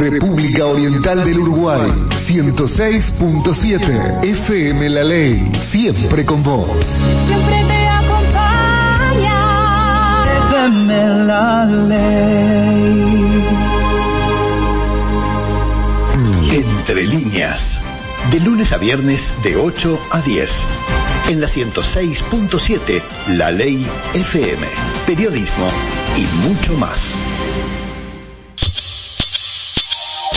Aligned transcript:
República 0.00 0.64
Oriental 0.64 1.24
del 1.24 1.40
Uruguay, 1.40 1.90
106.7 2.10 4.22
FM 4.22 4.90
La 4.90 5.02
Ley, 5.02 5.50
siempre 5.58 6.24
con 6.24 6.44
vos. 6.44 6.68
Siempre 7.26 7.64
te 7.66 7.88
acompaña. 7.88 9.34
FM 10.50 11.08
La 11.26 11.64
Ley. 11.64 13.42
Entre 16.52 17.04
líneas, 17.04 17.82
de 18.30 18.38
lunes 18.38 18.72
a 18.72 18.78
viernes 18.78 19.32
de 19.42 19.56
8 19.56 20.00
a 20.12 20.20
10. 20.20 20.62
En 21.30 21.40
la 21.40 21.48
106.7, 21.48 23.02
La 23.36 23.50
Ley 23.50 23.84
FM, 24.14 24.64
periodismo 25.08 25.68
y 26.16 26.22
mucho 26.46 26.76
más. 26.76 27.16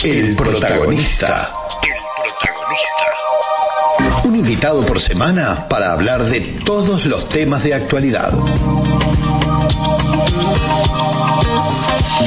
El 0.04 0.34
protagonista. 0.34 1.52
El 1.80 1.94
protagonista. 2.40 3.22
Un 4.24 4.34
invitado 4.34 4.84
por 4.84 4.98
semana 4.98 5.68
para 5.68 5.92
hablar 5.92 6.24
de 6.24 6.40
todos 6.64 7.06
los 7.06 7.28
temas 7.28 7.62
de 7.62 7.74
actualidad. 7.74 8.32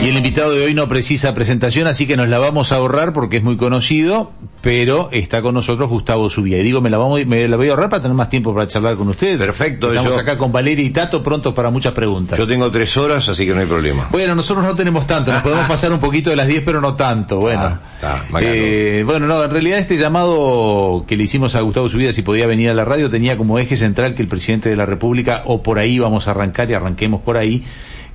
Y 0.05 0.09
el 0.09 0.17
invitado 0.17 0.51
de 0.53 0.63
hoy 0.65 0.73
no 0.75 0.87
precisa 0.87 1.33
presentación, 1.33 1.87
así 1.87 2.05
que 2.05 2.15
nos 2.15 2.27
la 2.27 2.37
vamos 2.39 2.71
a 2.71 2.75
ahorrar 2.75 3.11
porque 3.11 3.37
es 3.37 3.43
muy 3.43 3.57
conocido, 3.57 4.31
pero 4.61 5.09
está 5.11 5.41
con 5.41 5.55
nosotros 5.55 5.89
Gustavo 5.89 6.29
Subía. 6.29 6.57
Y 6.59 6.63
digo, 6.63 6.79
me 6.79 6.91
la, 6.91 6.97
vamos, 6.99 7.25
me 7.25 7.47
la 7.47 7.57
voy 7.57 7.67
a 7.67 7.71
ahorrar 7.71 7.89
para 7.89 8.03
tener 8.03 8.15
más 8.15 8.29
tiempo 8.29 8.53
para 8.53 8.67
charlar 8.67 8.97
con 8.97 9.07
ustedes. 9.07 9.37
Perfecto, 9.37 9.89
Estamos 9.89 10.13
yo- 10.13 10.19
acá 10.19 10.37
con 10.37 10.51
Valeria 10.51 10.85
y 10.85 10.91
Tato 10.91 11.23
prontos 11.23 11.55
para 11.55 11.71
muchas 11.71 11.93
preguntas. 11.93 12.37
Yo 12.37 12.45
tengo 12.45 12.69
tres 12.69 12.95
horas, 12.97 13.27
así 13.29 13.47
que 13.47 13.53
no 13.55 13.61
hay 13.61 13.65
problema. 13.65 14.07
Bueno, 14.11 14.35
nosotros 14.35 14.63
no 14.63 14.75
tenemos 14.75 15.07
tanto, 15.07 15.31
nos 15.33 15.41
podemos 15.41 15.67
pasar 15.67 15.91
un 15.91 15.99
poquito 15.99 16.29
de 16.29 16.35
las 16.35 16.47
10, 16.47 16.61
pero 16.63 16.81
no 16.81 16.93
tanto. 16.95 17.39
Bueno, 17.39 17.79
Ah. 18.03 18.21
Eh, 18.41 19.01
bueno, 19.03 19.25
no, 19.25 19.43
en 19.43 19.49
realidad 19.49 19.79
este 19.79 19.97
llamado 19.97 21.05
que 21.07 21.15
le 21.17 21.23
hicimos 21.23 21.55
a 21.55 21.61
Gustavo 21.61 21.89
Subida 21.89 22.13
si 22.13 22.21
podía 22.21 22.45
venir 22.45 22.69
a 22.69 22.75
la 22.75 22.85
radio 22.85 23.09
tenía 23.09 23.35
como 23.37 23.57
eje 23.57 23.77
central 23.77 24.13
que 24.13 24.21
el 24.21 24.27
presidente 24.27 24.69
de 24.69 24.75
la 24.75 24.85
República, 24.85 25.41
o 25.45 25.63
por 25.63 25.79
ahí 25.79 25.97
vamos 25.97 26.27
a 26.27 26.31
arrancar 26.31 26.69
y 26.69 26.75
arranquemos 26.75 27.21
por 27.21 27.37
ahí, 27.37 27.63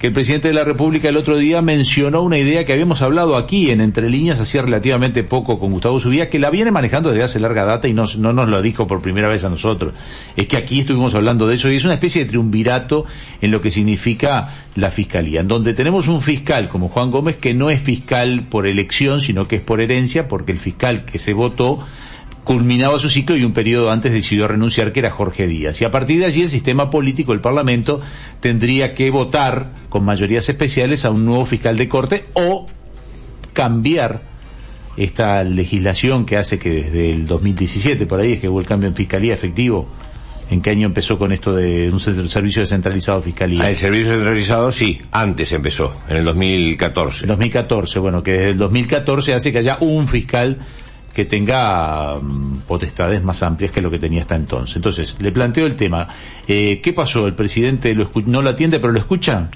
que 0.01 0.06
el 0.06 0.15
presidente 0.15 0.48
de 0.48 0.55
la 0.55 0.65
República 0.65 1.11
el 1.11 1.19
otro 1.19 1.37
día 1.37 1.61
mencionó 1.61 2.23
una 2.23 2.39
idea 2.39 2.65
que 2.65 2.73
habíamos 2.73 3.03
hablado 3.03 3.37
aquí 3.37 3.70
en 3.70 3.83
Entre 3.83 4.09
Líneas 4.09 4.41
hacía 4.41 4.62
relativamente 4.62 5.25
poco 5.25 5.59
con 5.59 5.73
Gustavo 5.73 6.01
Subía, 6.01 6.31
que 6.31 6.39
la 6.39 6.48
viene 6.48 6.70
manejando 6.70 7.11
desde 7.11 7.25
hace 7.25 7.39
larga 7.39 7.67
data 7.67 7.87
y 7.87 7.93
no, 7.93 8.05
no 8.17 8.33
nos 8.33 8.48
lo 8.48 8.62
dijo 8.62 8.87
por 8.87 9.03
primera 9.03 9.28
vez 9.28 9.45
a 9.45 9.51
nosotros. 9.51 9.93
Es 10.37 10.48
que 10.48 10.56
aquí 10.56 10.81
estuvimos 10.81 11.15
hablando 11.15 11.47
de 11.47 11.56
eso 11.56 11.71
y 11.71 11.77
es 11.77 11.84
una 11.84 11.93
especie 11.93 12.25
de 12.25 12.31
triunvirato 12.31 13.05
en 13.43 13.51
lo 13.51 13.61
que 13.61 13.71
significa 13.71 14.48
la 14.75 14.91
fiscalía, 14.91 15.43
en 15.43 15.48
donde 15.48 15.75
tenemos 15.75 16.09
un 16.09 16.23
fiscal 16.23 16.71
como 16.71 16.89
Juan 16.89 17.11
Gómez 17.11 17.37
que 17.37 17.53
no 17.53 17.69
es 17.69 17.83
fiscal 17.83 18.47
por 18.48 18.67
elección, 18.67 19.21
sino 19.21 19.48
que 19.48 19.56
es 19.56 19.62
por 19.62 19.83
herencia, 19.83 20.28
porque 20.28 20.53
el 20.53 20.59
fiscal 20.59 21.05
que 21.05 21.19
se 21.19 21.34
votó 21.34 21.87
culminaba 22.44 22.98
su 22.98 23.08
ciclo 23.08 23.36
y 23.36 23.44
un 23.44 23.52
periodo 23.52 23.91
antes 23.91 24.12
decidió 24.12 24.48
renunciar, 24.48 24.92
que 24.92 25.00
era 25.00 25.10
Jorge 25.10 25.46
Díaz. 25.46 25.80
Y 25.80 25.84
a 25.84 25.91
partir 25.91 26.20
de 26.20 26.27
allí 26.27 26.42
el 26.42 26.48
sistema 26.48 26.91
político, 26.91 27.32
el 27.32 27.41
Parlamento, 27.41 28.00
tendría 28.41 28.94
que 28.94 29.10
votar 29.10 29.72
con 29.88 30.05
mayorías 30.05 30.48
especiales 30.48 31.05
a 31.05 31.10
un 31.10 31.24
nuevo 31.24 31.44
fiscal 31.44 31.77
de 31.77 31.88
corte 31.88 32.24
o 32.34 32.66
cambiar 33.52 34.22
esta 34.97 35.44
legislación 35.44 36.27
que 36.27 36.36
hace 36.36 36.58
que 36.58 36.70
desde 36.70 37.12
el 37.12 37.27
2017, 37.27 38.06
por 38.06 38.20
ahí 38.20 38.32
es 38.32 38.41
que 38.41 38.48
hubo 38.48 38.60
el 38.60 38.66
cambio 38.66 38.88
en 38.88 38.94
fiscalía 38.94 39.34
efectivo. 39.34 39.88
¿En 40.50 40.62
qué 40.62 40.70
año 40.70 40.86
empezó 40.86 41.16
con 41.16 41.30
esto 41.30 41.54
de 41.54 41.88
un 41.91 42.00
servicio 42.00 42.62
descentralizado 42.62 43.19
de 43.19 43.25
fiscalía? 43.27 43.62
Ah, 43.62 43.70
el 43.70 43.77
servicio 43.77 44.10
centralizado 44.14 44.72
sí, 44.72 45.00
antes 45.12 45.52
empezó, 45.52 45.94
en 46.08 46.16
el 46.16 46.25
2014. 46.25 47.22
En 47.22 47.28
2014, 47.28 47.98
bueno, 48.00 48.25
que 48.25 48.32
desde 48.32 48.50
el 48.50 48.58
2014 48.58 49.34
hace 49.34 49.52
que 49.52 49.58
haya 49.58 49.78
un 49.80 50.08
fiscal 50.08 50.58
que 51.14 51.25
tenga 51.25 52.14
mm, 52.20 52.61
potestades 52.69 53.22
más 53.22 53.42
amplias 53.42 53.72
que 53.72 53.80
lo 53.80 53.91
que 53.91 53.98
tenía 53.98 54.22
hasta 54.22 54.36
entonces. 54.36 54.77
Entonces, 54.77 55.16
le 55.19 55.33
planteo 55.33 55.66
el 55.66 55.75
tema. 55.77 56.08
Eh, 56.47 56.80
¿Qué 56.83 56.92
pasó? 56.92 57.26
¿El 57.26 57.34
presidente 57.34 57.94
lo 57.94 58.10
no 58.26 58.43
lo 58.43 58.50
atiende 58.50 58.78
pero 58.81 58.93
lo 58.93 58.98
escucha? 58.98 59.48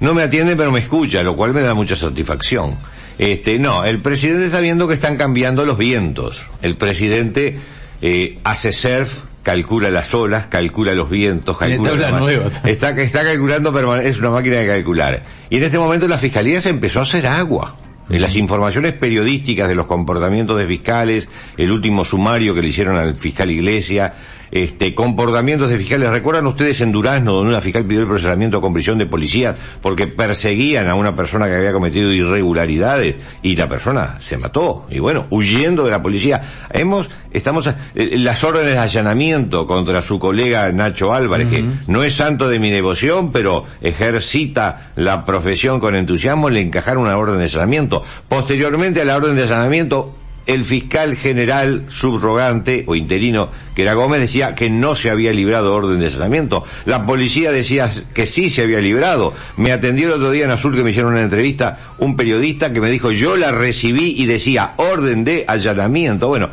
No 0.00 0.14
me 0.14 0.22
atiende, 0.22 0.54
pero 0.54 0.70
me 0.70 0.78
escucha, 0.80 1.22
lo 1.22 1.34
cual 1.34 1.52
me 1.52 1.60
da 1.62 1.74
mucha 1.74 1.96
satisfacción. 1.96 2.76
Este, 3.18 3.58
no, 3.58 3.84
el 3.84 4.00
presidente 4.00 4.46
está 4.46 4.60
viendo 4.60 4.86
que 4.86 4.94
están 4.94 5.16
cambiando 5.16 5.66
los 5.66 5.76
vientos. 5.76 6.40
El 6.62 6.76
presidente 6.76 7.58
eh, 8.00 8.38
hace 8.44 8.70
surf, 8.72 9.22
calcula 9.42 9.90
las 9.90 10.14
olas, 10.14 10.46
calcula 10.46 10.94
los 10.94 11.10
vientos, 11.10 11.56
calcula 11.58 11.90
la 11.96 12.10
nueva. 12.20 12.44
Está, 12.64 12.90
está 12.90 13.24
calculando, 13.24 13.72
permane- 13.72 14.04
es 14.04 14.20
una 14.20 14.30
máquina 14.30 14.56
de 14.58 14.66
calcular. 14.68 15.22
Y 15.50 15.56
en 15.56 15.64
este 15.64 15.78
momento 15.78 16.06
la 16.06 16.18
fiscalía 16.18 16.60
se 16.60 16.68
empezó 16.68 17.00
a 17.00 17.02
hacer 17.02 17.26
agua. 17.26 17.74
En 18.10 18.22
las 18.22 18.36
informaciones 18.36 18.94
periodísticas 18.94 19.68
de 19.68 19.74
los 19.74 19.86
comportamientos 19.86 20.58
de 20.58 20.66
fiscales, 20.66 21.28
el 21.56 21.70
último 21.70 22.04
sumario 22.04 22.54
que 22.54 22.62
le 22.62 22.68
hicieron 22.68 22.96
al 22.96 23.16
fiscal 23.18 23.50
Iglesia, 23.50 24.14
este, 24.50 24.94
comportamientos 24.94 25.70
de 25.70 25.78
fiscales. 25.78 26.10
¿Recuerdan 26.10 26.46
ustedes 26.46 26.80
en 26.80 26.92
Durazno 26.92 27.34
donde 27.34 27.50
una 27.50 27.60
fiscal 27.60 27.84
pidió 27.84 28.02
el 28.02 28.08
procesamiento 28.08 28.60
con 28.60 28.72
prisión 28.72 28.98
de 28.98 29.06
policías 29.06 29.56
porque 29.80 30.06
perseguían 30.06 30.88
a 30.88 30.94
una 30.94 31.14
persona 31.16 31.48
que 31.48 31.54
había 31.54 31.72
cometido 31.72 32.12
irregularidades 32.12 33.16
y 33.42 33.56
la 33.56 33.68
persona 33.68 34.18
se 34.20 34.36
mató? 34.36 34.86
Y 34.90 34.98
bueno, 34.98 35.26
huyendo 35.30 35.84
de 35.84 35.90
la 35.90 36.02
policía. 36.02 36.40
Hemos, 36.70 37.08
estamos, 37.30 37.66
eh, 37.66 38.16
las 38.16 38.42
órdenes 38.44 38.72
de 38.72 38.78
allanamiento 38.78 39.66
contra 39.66 40.02
su 40.02 40.18
colega 40.18 40.70
Nacho 40.72 41.12
Álvarez, 41.12 41.48
que 41.48 41.64
no 41.86 42.02
es 42.02 42.14
santo 42.14 42.48
de 42.48 42.58
mi 42.58 42.70
devoción, 42.70 43.32
pero 43.32 43.64
ejercita 43.80 44.92
la 44.96 45.24
profesión 45.24 45.80
con 45.80 45.94
entusiasmo, 45.94 46.50
le 46.50 46.60
encajaron 46.60 47.04
una 47.04 47.16
orden 47.16 47.38
de 47.38 47.44
allanamiento. 47.44 48.02
Posteriormente 48.28 49.00
a 49.00 49.04
la 49.04 49.16
orden 49.16 49.36
de 49.36 49.42
allanamiento, 49.44 50.14
el 50.48 50.64
fiscal 50.64 51.14
general 51.14 51.84
subrogante 51.88 52.82
o 52.86 52.96
interino, 52.96 53.50
que 53.76 53.82
era 53.82 53.92
Gómez, 53.92 54.20
decía 54.20 54.54
que 54.54 54.70
no 54.70 54.96
se 54.96 55.10
había 55.10 55.30
librado 55.32 55.74
orden 55.74 56.00
de 56.00 56.06
allanamiento. 56.06 56.64
La 56.86 57.04
policía 57.06 57.52
decía 57.52 57.90
que 58.14 58.24
sí 58.24 58.48
se 58.48 58.62
había 58.62 58.80
librado. 58.80 59.34
Me 59.58 59.72
atendió 59.72 60.08
el 60.08 60.14
otro 60.14 60.30
día 60.30 60.46
en 60.46 60.50
Azul 60.50 60.74
que 60.74 60.82
me 60.82 60.90
hicieron 60.90 61.12
una 61.12 61.22
entrevista 61.22 61.78
un 61.98 62.16
periodista 62.16 62.72
que 62.72 62.80
me 62.80 62.90
dijo 62.90 63.10
yo 63.12 63.36
la 63.36 63.52
recibí 63.52 64.14
y 64.16 64.24
decía 64.24 64.72
orden 64.78 65.22
de 65.22 65.44
allanamiento. 65.46 66.28
Bueno, 66.28 66.48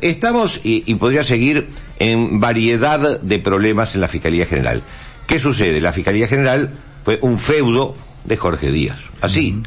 estamos 0.00 0.60
y, 0.62 0.84
y 0.86 0.94
podría 0.94 1.24
seguir 1.24 1.70
en 1.98 2.38
variedad 2.38 3.20
de 3.20 3.38
problemas 3.40 3.96
en 3.96 4.00
la 4.00 4.08
Fiscalía 4.08 4.46
General. 4.46 4.84
¿Qué 5.26 5.40
sucede? 5.40 5.80
La 5.80 5.92
Fiscalía 5.92 6.28
General 6.28 6.70
fue 7.04 7.18
un 7.20 7.40
feudo 7.40 7.96
de 8.24 8.36
Jorge 8.36 8.70
Díaz. 8.70 9.00
Así. 9.20 9.60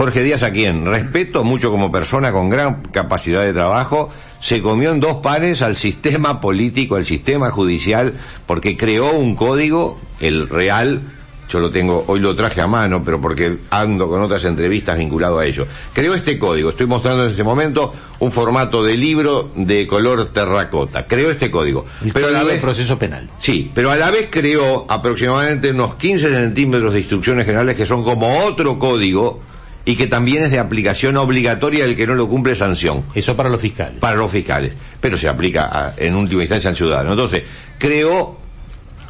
Jorge 0.00 0.22
Díaz, 0.22 0.42
a 0.42 0.50
quien 0.50 0.86
respeto 0.86 1.44
mucho 1.44 1.70
como 1.70 1.92
persona 1.92 2.32
con 2.32 2.48
gran 2.48 2.80
capacidad 2.84 3.42
de 3.42 3.52
trabajo, 3.52 4.10
se 4.40 4.62
comió 4.62 4.92
en 4.92 4.98
dos 4.98 5.16
panes 5.16 5.60
al 5.60 5.76
sistema 5.76 6.40
político, 6.40 6.96
al 6.96 7.04
sistema 7.04 7.50
judicial, 7.50 8.14
porque 8.46 8.78
creó 8.78 9.12
un 9.12 9.36
código, 9.36 9.98
el 10.18 10.48
real, 10.48 11.02
yo 11.50 11.60
lo 11.60 11.70
tengo, 11.70 12.02
hoy 12.06 12.18
lo 12.18 12.34
traje 12.34 12.62
a 12.62 12.66
mano, 12.66 13.02
pero 13.04 13.20
porque 13.20 13.58
ando 13.68 14.08
con 14.08 14.22
otras 14.22 14.42
entrevistas 14.44 14.96
vinculado 14.96 15.38
a 15.38 15.44
ello. 15.44 15.66
Creó 15.92 16.14
este 16.14 16.38
código, 16.38 16.70
estoy 16.70 16.86
mostrando 16.86 17.24
en 17.24 17.32
este 17.32 17.44
momento 17.44 17.92
un 18.20 18.32
formato 18.32 18.82
de 18.82 18.96
libro 18.96 19.50
de 19.54 19.86
color 19.86 20.32
terracota. 20.32 21.06
Creó 21.06 21.30
este 21.30 21.50
código. 21.50 21.84
El 22.02 22.14
pero 22.14 22.28
a 22.28 22.30
la 22.30 22.44
vez, 22.44 22.58
proceso 22.58 22.98
penal. 22.98 23.28
Sí, 23.38 23.70
pero 23.74 23.90
a 23.90 23.96
la 23.96 24.10
vez 24.10 24.28
creó 24.30 24.86
aproximadamente 24.88 25.72
unos 25.72 25.96
15 25.96 26.34
centímetros 26.34 26.94
de 26.94 27.00
instrucciones 27.00 27.44
generales 27.44 27.76
que 27.76 27.84
son 27.84 28.02
como 28.02 28.46
otro 28.46 28.78
código 28.78 29.49
y 29.84 29.96
que 29.96 30.06
también 30.06 30.44
es 30.44 30.50
de 30.50 30.58
aplicación 30.58 31.16
obligatoria 31.16 31.84
el 31.84 31.96
que 31.96 32.06
no 32.06 32.14
lo 32.14 32.28
cumple 32.28 32.54
sanción 32.54 33.04
Eso 33.14 33.34
para 33.36 33.48
los 33.48 33.60
fiscales. 33.60 33.98
para 33.98 34.16
los 34.16 34.30
fiscales, 34.30 34.72
pero 35.00 35.16
se 35.16 35.28
aplica 35.28 35.66
a- 35.72 35.94
en 35.96 36.14
última 36.16 36.42
instancia 36.42 36.70
al 36.70 36.76
ciudadano. 36.76 37.10
Entonces, 37.12 37.42
creó 37.78 38.38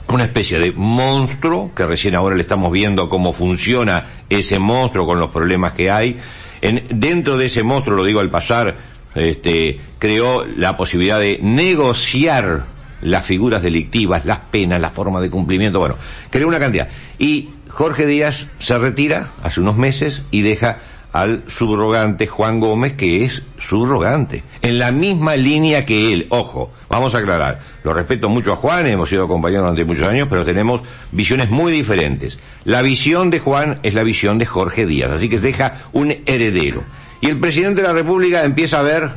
una 0.09 0.25
especie 0.25 0.59
de 0.59 0.73
monstruo, 0.73 1.73
que 1.75 1.87
recién 1.87 2.15
ahora 2.17 2.35
le 2.35 2.43
estamos 2.43 2.73
viendo 2.73 3.09
cómo 3.09 3.33
funciona 3.33 4.05
ese 4.29 4.59
monstruo 4.59 5.07
con 5.07 5.21
los 5.21 5.31
problemas 5.31 5.73
que 5.73 5.91
hay. 5.91 6.19
En, 6.63 6.83
dentro 6.91 7.37
de 7.37 7.47
ese 7.47 7.63
monstruo, 7.63 7.97
lo 7.97 8.05
digo 8.05 8.19
al 8.21 8.29
pasar, 8.31 8.77
este, 9.15 9.81
creó 9.99 10.45
la 10.45 10.77
posibilidad 10.77 11.19
de 11.21 11.39
negociar 11.43 12.65
las 13.03 13.25
figuras 13.25 13.63
delictivas, 13.63 14.25
las 14.27 14.39
penas, 14.51 14.81
la 14.81 14.91
forma 14.91 15.21
de 15.21 15.31
cumplimiento, 15.31 15.79
bueno, 15.79 15.95
creó 16.29 16.49
una 16.49 16.59
cantidad. 16.59 16.89
Y 17.19 17.49
Jorge 17.71 18.07
Díaz 18.07 18.49
se 18.59 18.77
retira 18.79 19.29
hace 19.43 19.61
unos 19.61 19.77
meses 19.77 20.23
y 20.31 20.43
deja 20.43 20.79
al 21.13 21.43
subrogante 21.49 22.27
Juan 22.27 22.61
Gómez, 22.61 22.93
que 22.95 23.25
es 23.25 23.43
subrogante, 23.59 24.43
en 24.63 24.79
la 24.79 24.93
misma 24.93 25.37
línea 25.37 25.85
que 25.85 26.13
él. 26.13 26.27
Ojo, 26.29 26.73
vamos 26.89 27.15
a 27.15 27.19
aclarar, 27.19 27.61
lo 27.83 27.93
respeto 27.93 28.29
mucho 28.29 28.53
a 28.53 28.57
Juan, 28.57 28.87
hemos 28.87 29.09
sido 29.09 29.27
compañeros 29.27 29.65
durante 29.65 29.85
muchos 29.85 30.07
años, 30.07 30.29
pero 30.31 30.45
tenemos 30.45 30.83
visiones 31.11 31.51
muy 31.51 31.73
diferentes. 31.73 32.39
La 32.65 32.83
visión 32.83 33.31
de 33.31 33.41
Juan 33.41 33.81
es 33.83 33.95
la 33.95 34.03
visión 34.03 34.39
de 34.39 34.47
Jorge 34.47 34.87
Díaz, 34.87 35.11
así 35.11 35.29
que 35.29 35.41
deja 35.41 35.75
un 35.93 36.15
heredero. 36.27 36.85
Y 37.21 37.27
el 37.27 37.39
presidente 37.39 37.83
de 37.83 37.89
la 37.89 37.95
República 37.95 38.45
empieza 38.45 38.79
a 38.79 38.83
ver 38.83 39.11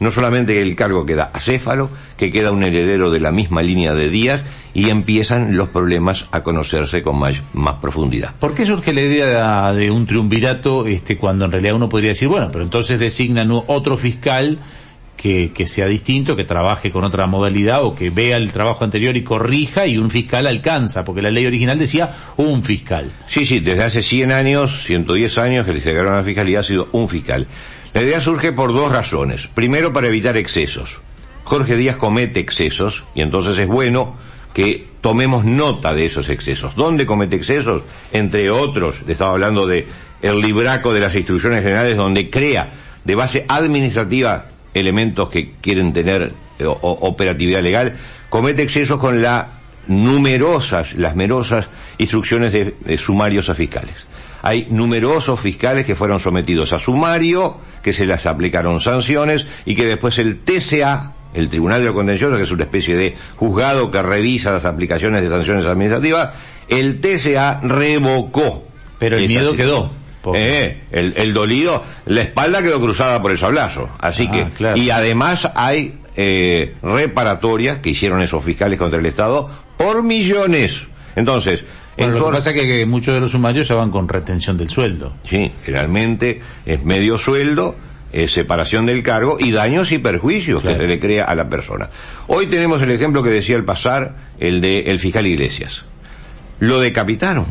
no 0.00 0.10
solamente 0.10 0.60
el 0.60 0.74
cargo 0.74 1.06
queda 1.06 1.30
acéfalo, 1.32 1.90
que 2.16 2.32
queda 2.32 2.50
un 2.50 2.64
heredero 2.64 3.10
de 3.10 3.20
la 3.20 3.30
misma 3.30 3.62
línea 3.62 3.94
de 3.94 4.08
días 4.08 4.44
y 4.74 4.88
empiezan 4.88 5.56
los 5.56 5.68
problemas 5.68 6.26
a 6.32 6.42
conocerse 6.42 7.02
con 7.02 7.18
más, 7.18 7.42
más 7.52 7.76
profundidad. 7.76 8.34
¿Por 8.38 8.54
qué 8.54 8.66
surge 8.66 8.92
la 8.92 9.02
idea 9.02 9.72
de 9.72 9.90
un 9.90 10.06
triunvirato 10.06 10.86
este, 10.86 11.16
cuando 11.16 11.44
en 11.44 11.52
realidad 11.52 11.74
uno 11.74 11.88
podría 11.88 12.10
decir, 12.10 12.28
bueno, 12.28 12.48
pero 12.50 12.64
entonces 12.64 12.98
designan 12.98 13.50
otro 13.52 13.96
fiscal 13.96 14.58
que, 15.16 15.52
que 15.52 15.66
sea 15.66 15.86
distinto, 15.86 16.34
que 16.34 16.44
trabaje 16.44 16.90
con 16.90 17.04
otra 17.04 17.26
modalidad 17.26 17.84
o 17.84 17.94
que 17.94 18.08
vea 18.08 18.38
el 18.38 18.52
trabajo 18.52 18.84
anterior 18.84 19.14
y 19.18 19.22
corrija 19.22 19.86
y 19.86 19.98
un 19.98 20.10
fiscal 20.10 20.46
alcanza, 20.46 21.02
porque 21.04 21.20
la 21.20 21.30
ley 21.30 21.44
original 21.44 21.78
decía 21.78 22.16
un 22.38 22.62
fiscal. 22.62 23.12
Sí, 23.26 23.44
sí, 23.44 23.60
desde 23.60 23.84
hace 23.84 24.00
100 24.00 24.32
años, 24.32 24.82
110 24.84 25.36
años 25.36 25.66
que 25.66 25.74
le 25.74 25.80
llegaron 25.80 26.14
a 26.14 26.18
la 26.18 26.24
fiscalía 26.24 26.60
ha 26.60 26.62
sido 26.62 26.88
un 26.92 27.06
fiscal. 27.06 27.46
La 27.92 28.02
idea 28.02 28.20
surge 28.20 28.52
por 28.52 28.72
dos 28.72 28.92
razones. 28.92 29.48
Primero, 29.48 29.92
para 29.92 30.08
evitar 30.08 30.36
excesos. 30.36 30.98
Jorge 31.44 31.76
Díaz 31.76 31.96
comete 31.96 32.38
excesos 32.38 33.02
y 33.14 33.22
entonces 33.22 33.58
es 33.58 33.66
bueno 33.66 34.14
que 34.54 34.86
tomemos 35.00 35.44
nota 35.44 35.94
de 35.94 36.06
esos 36.06 36.28
excesos. 36.28 36.76
¿Dónde 36.76 37.06
comete 37.06 37.36
excesos? 37.36 37.82
Entre 38.12 38.50
otros, 38.50 39.00
estaba 39.08 39.32
hablando 39.32 39.66
de 39.66 39.88
el 40.22 40.40
libraco 40.40 40.92
de 40.92 41.00
las 41.00 41.14
instrucciones 41.16 41.62
generales 41.62 41.96
donde 41.96 42.30
crea 42.30 42.70
de 43.04 43.14
base 43.14 43.44
administrativa 43.48 44.46
elementos 44.74 45.30
que 45.30 45.52
quieren 45.60 45.92
tener 45.92 46.32
eh, 46.58 46.64
operatividad 46.66 47.62
legal, 47.62 47.96
comete 48.28 48.62
excesos 48.62 48.98
con 48.98 49.22
la 49.22 49.59
numerosas, 49.90 50.94
las 50.94 51.12
numerosas 51.12 51.68
instrucciones 51.98 52.52
de 52.52 52.98
sumarios 52.98 53.48
a 53.50 53.54
fiscales. 53.54 54.06
Hay 54.42 54.68
numerosos 54.70 55.38
fiscales 55.38 55.84
que 55.84 55.94
fueron 55.94 56.18
sometidos 56.18 56.72
a 56.72 56.78
sumario, 56.78 57.58
que 57.82 57.92
se 57.92 58.06
les 58.06 58.24
aplicaron 58.26 58.80
sanciones 58.80 59.46
y 59.66 59.74
que 59.74 59.84
después 59.84 60.18
el 60.18 60.40
TCA, 60.40 61.12
el 61.34 61.48
Tribunal 61.48 61.80
de 61.80 61.86
lo 61.86 61.94
Contencioso, 61.94 62.36
que 62.36 62.44
es 62.44 62.50
una 62.50 62.64
especie 62.64 62.96
de 62.96 63.16
juzgado 63.36 63.90
que 63.90 64.02
revisa 64.02 64.52
las 64.52 64.64
aplicaciones 64.64 65.22
de 65.22 65.28
sanciones 65.28 65.66
administrativas, 65.66 66.32
el 66.68 67.00
TCA 67.00 67.60
revocó. 67.62 68.64
Pero 68.98 69.16
el 69.16 69.28
miedo 69.28 69.54
quedó. 69.54 69.90
Eh, 70.34 70.82
el, 70.92 71.14
el, 71.16 71.32
dolido, 71.32 71.82
la 72.04 72.20
espalda 72.20 72.62
quedó 72.62 72.78
cruzada 72.78 73.22
por 73.22 73.30
el 73.30 73.38
sablazo. 73.38 73.88
Así 73.98 74.28
ah, 74.30 74.50
que, 74.54 74.78
y 74.78 74.90
además 74.90 75.48
hay 75.54 75.98
eh, 76.14 76.74
reparatorias 76.82 77.78
que 77.78 77.90
hicieron 77.90 78.20
esos 78.20 78.44
fiscales 78.44 78.78
contra 78.78 79.00
el 79.00 79.06
Estado 79.06 79.48
por 79.80 80.02
millones. 80.02 80.82
Entonces, 81.16 81.64
lo 81.96 82.26
que 82.26 82.32
pasa 82.32 82.50
es 82.50 82.60
que, 82.60 82.84
muchos 82.84 83.14
de 83.14 83.20
los 83.20 83.30
sumarios 83.30 83.66
se 83.66 83.72
van 83.72 83.90
con 83.90 84.08
retención 84.08 84.58
del 84.58 84.68
sueldo. 84.68 85.14
Sí, 85.24 85.50
realmente 85.66 86.42
es 86.66 86.84
medio 86.84 87.16
sueldo, 87.16 87.76
es 88.12 88.30
separación 88.30 88.84
del 88.84 89.02
cargo 89.02 89.38
y 89.40 89.52
daños 89.52 89.90
y 89.92 89.98
perjuicios 89.98 90.62
que 90.62 90.72
se 90.72 90.86
le 90.86 91.00
crea 91.00 91.24
a 91.24 91.34
la 91.34 91.48
persona. 91.48 91.88
Hoy 92.26 92.46
tenemos 92.46 92.82
el 92.82 92.90
ejemplo 92.90 93.22
que 93.22 93.30
decía 93.30 93.56
el 93.56 93.64
pasar, 93.64 94.16
el 94.38 94.60
de 94.60 94.80
el 94.80 95.00
fiscal 95.00 95.26
Iglesias. 95.26 95.84
Lo 96.58 96.78
decapitaron. 96.78 97.46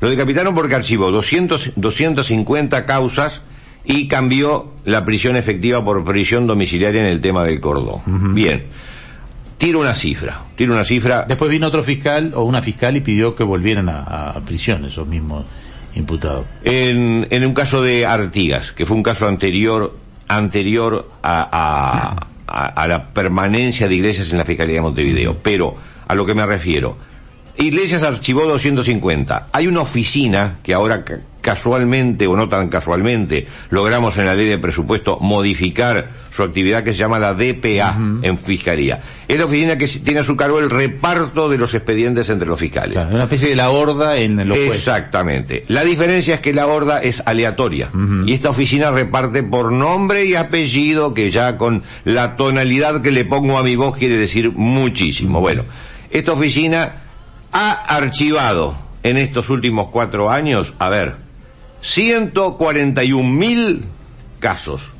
Lo 0.00 0.08
decapitaron 0.08 0.54
porque 0.54 0.76
archivó 0.76 1.10
200, 1.10 1.72
250 1.74 2.86
causas 2.86 3.42
y 3.84 4.06
cambió 4.06 4.72
la 4.84 5.04
prisión 5.04 5.34
efectiva 5.34 5.84
por 5.84 6.04
prisión 6.04 6.46
domiciliaria 6.46 7.00
en 7.00 7.08
el 7.08 7.20
tema 7.20 7.42
del 7.42 7.60
cordón. 7.60 8.34
Bien 8.34 8.66
tiro 9.62 9.78
una 9.78 9.94
cifra, 9.94 10.40
tiro 10.56 10.72
una 10.72 10.84
cifra. 10.84 11.24
Después 11.24 11.48
vino 11.48 11.68
otro 11.68 11.84
fiscal 11.84 12.32
o 12.34 12.42
una 12.42 12.60
fiscal 12.60 12.96
y 12.96 13.00
pidió 13.00 13.32
que 13.32 13.44
volvieran 13.44 13.88
a, 13.88 14.40
prisión 14.44 14.84
esos 14.84 15.06
mismos 15.06 15.46
imputados. 15.94 16.46
En, 16.64 17.28
en 17.30 17.46
un 17.46 17.54
caso 17.54 17.80
de 17.80 18.04
Artigas, 18.04 18.72
que 18.72 18.84
fue 18.84 18.96
un 18.96 19.04
caso 19.04 19.28
anterior, 19.28 19.96
anterior 20.26 21.08
a, 21.22 22.26
a, 22.48 22.66
a 22.82 22.88
la 22.88 23.10
permanencia 23.10 23.86
de 23.86 23.94
iglesias 23.94 24.32
en 24.32 24.38
la 24.38 24.44
Fiscalía 24.44 24.74
de 24.74 24.80
Montevideo. 24.80 25.38
Pero, 25.40 25.76
a 26.08 26.14
lo 26.16 26.26
que 26.26 26.34
me 26.34 26.44
refiero, 26.44 26.98
Iglesias 27.56 28.02
archivó 28.02 28.46
250. 28.46 29.48
Hay 29.52 29.68
una 29.68 29.82
oficina 29.82 30.58
que 30.64 30.74
ahora 30.74 31.04
casualmente 31.42 32.26
o 32.26 32.36
no 32.36 32.48
tan 32.48 32.68
casualmente 32.68 33.46
logramos 33.70 34.16
en 34.16 34.26
la 34.26 34.34
ley 34.34 34.46
de 34.46 34.58
presupuesto 34.58 35.18
modificar 35.20 36.08
su 36.30 36.42
actividad 36.42 36.82
que 36.82 36.92
se 36.92 36.98
llama 36.98 37.18
la 37.18 37.34
DPA 37.34 37.98
en 38.22 38.38
Fiscalía. 38.38 39.00
Es 39.28 39.38
la 39.38 39.44
oficina 39.44 39.76
que 39.76 39.86
tiene 39.86 40.20
a 40.20 40.24
su 40.24 40.36
cargo 40.36 40.58
el 40.58 40.70
reparto 40.70 41.48
de 41.48 41.58
los 41.58 41.74
expedientes 41.74 42.30
entre 42.30 42.48
los 42.48 42.58
fiscales. 42.58 42.96
una 43.10 43.24
especie 43.24 43.50
de 43.50 43.56
la 43.56 43.70
horda 43.70 44.16
en 44.16 44.48
los 44.48 44.56
Exactamente. 44.56 45.64
La 45.68 45.84
diferencia 45.84 46.36
es 46.36 46.40
que 46.40 46.54
la 46.54 46.66
horda 46.66 47.02
es 47.02 47.22
aleatoria 47.26 47.90
y 48.24 48.32
esta 48.32 48.50
oficina 48.50 48.90
reparte 48.90 49.42
por 49.42 49.72
nombre 49.72 50.24
y 50.24 50.34
apellido 50.34 51.12
que 51.12 51.30
ya 51.30 51.58
con 51.58 51.82
la 52.04 52.36
tonalidad 52.36 53.02
que 53.02 53.10
le 53.10 53.24
pongo 53.24 53.58
a 53.58 53.62
mi 53.62 53.76
voz 53.76 53.96
quiere 53.98 54.16
decir 54.16 54.52
muchísimo. 54.52 55.40
Bueno, 55.40 55.64
esta 56.10 56.32
oficina 56.32 57.02
ha 57.52 57.72
archivado 57.72 58.76
en 59.02 59.18
estos 59.18 59.50
últimos 59.50 59.88
cuatro 59.88 60.30
años, 60.30 60.74
a 60.78 60.88
ver, 60.88 61.16
141 61.82 63.28
mil 63.28 63.84
casos. 64.38 64.90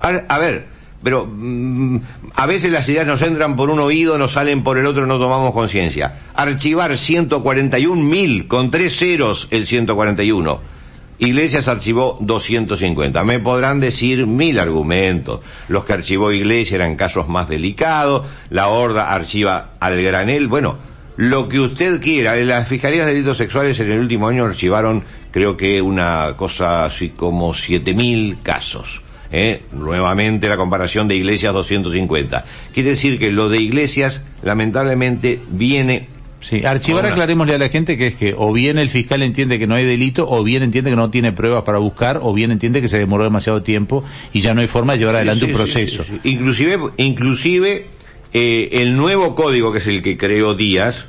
A, 0.00 0.38
ver, 0.38 0.66
pero 1.02 1.26
mm, 1.26 2.00
a 2.34 2.46
veces 2.46 2.70
las 2.70 2.88
ideas 2.88 3.06
nos 3.06 3.20
entran 3.22 3.56
por 3.56 3.68
un 3.68 3.80
oído, 3.80 4.16
nos 4.16 4.32
salen 4.32 4.62
por 4.62 4.78
el 4.78 4.86
otro, 4.86 5.06
no 5.06 5.18
tomamos 5.18 5.52
conciencia. 5.52 6.20
Archivar 6.34 6.96
141 6.96 8.02
mil, 8.02 8.46
con 8.46 8.70
tres 8.70 8.96
ceros 8.96 9.48
el 9.50 9.66
141. 9.66 10.78
Iglesias 11.20 11.66
archivó 11.66 12.16
250. 12.20 13.24
Me 13.24 13.40
podrán 13.40 13.80
decir 13.80 14.26
mil 14.26 14.60
argumentos. 14.60 15.40
Los 15.68 15.84
que 15.84 15.94
archivó 15.94 16.30
Iglesias 16.30 16.74
eran 16.74 16.94
casos 16.94 17.28
más 17.28 17.48
delicados, 17.48 18.24
la 18.50 18.68
Horda 18.68 19.12
archiva 19.12 19.72
al 19.80 20.00
granel. 20.00 20.46
Bueno, 20.46 20.78
lo 21.16 21.48
que 21.48 21.58
usted 21.58 22.00
quiera. 22.00 22.36
Las 22.36 22.68
fiscalías 22.68 23.04
de 23.04 23.14
delitos 23.14 23.36
sexuales 23.36 23.80
en 23.80 23.90
el 23.90 23.98
último 23.98 24.28
año 24.28 24.44
archivaron, 24.44 25.02
creo 25.30 25.56
que 25.56 25.82
una 25.82 26.34
cosa 26.36 26.84
así 26.84 27.10
como 27.10 27.52
7.000 27.52 28.42
casos. 28.42 29.02
¿eh? 29.32 29.62
Nuevamente 29.72 30.48
la 30.48 30.56
comparación 30.56 31.08
de 31.08 31.16
iglesias 31.16 31.52
250. 31.52 32.44
Quiere 32.72 32.90
decir 32.90 33.18
que 33.18 33.32
lo 33.32 33.48
de 33.48 33.60
iglesias, 33.60 34.22
lamentablemente, 34.42 35.40
viene 35.50 36.08
Sí, 36.40 36.64
archivar 36.64 37.04
aclarémosle 37.04 37.56
a 37.56 37.58
la 37.58 37.68
gente 37.68 37.96
que 37.96 38.06
es 38.06 38.14
que 38.14 38.32
o 38.36 38.52
bien 38.52 38.78
el 38.78 38.90
fiscal 38.90 39.22
entiende 39.22 39.58
que 39.58 39.66
no 39.66 39.74
hay 39.74 39.84
delito, 39.84 40.28
o 40.30 40.44
bien 40.44 40.62
entiende 40.62 40.90
que 40.90 40.96
no 40.96 41.10
tiene 41.10 41.32
pruebas 41.32 41.64
para 41.64 41.78
buscar, 41.78 42.20
o 42.22 42.32
bien 42.32 42.52
entiende 42.52 42.80
que 42.80 42.86
se 42.86 42.96
demoró 42.96 43.24
demasiado 43.24 43.62
tiempo 43.62 44.04
y 44.32 44.38
ya 44.38 44.54
no 44.54 44.60
hay 44.60 44.68
forma 44.68 44.92
de 44.92 45.00
llevar 45.00 45.16
adelante 45.16 45.46
un 45.46 45.52
proceso. 45.52 46.04
inclusive, 46.22 46.78
inclusive 46.96 47.86
eh, 48.32 48.68
el 48.72 48.96
nuevo 48.96 49.34
código, 49.34 49.72
que 49.72 49.78
es 49.78 49.86
el 49.88 50.00
que 50.00 50.16
creó 50.16 50.54
Díaz, 50.54 51.08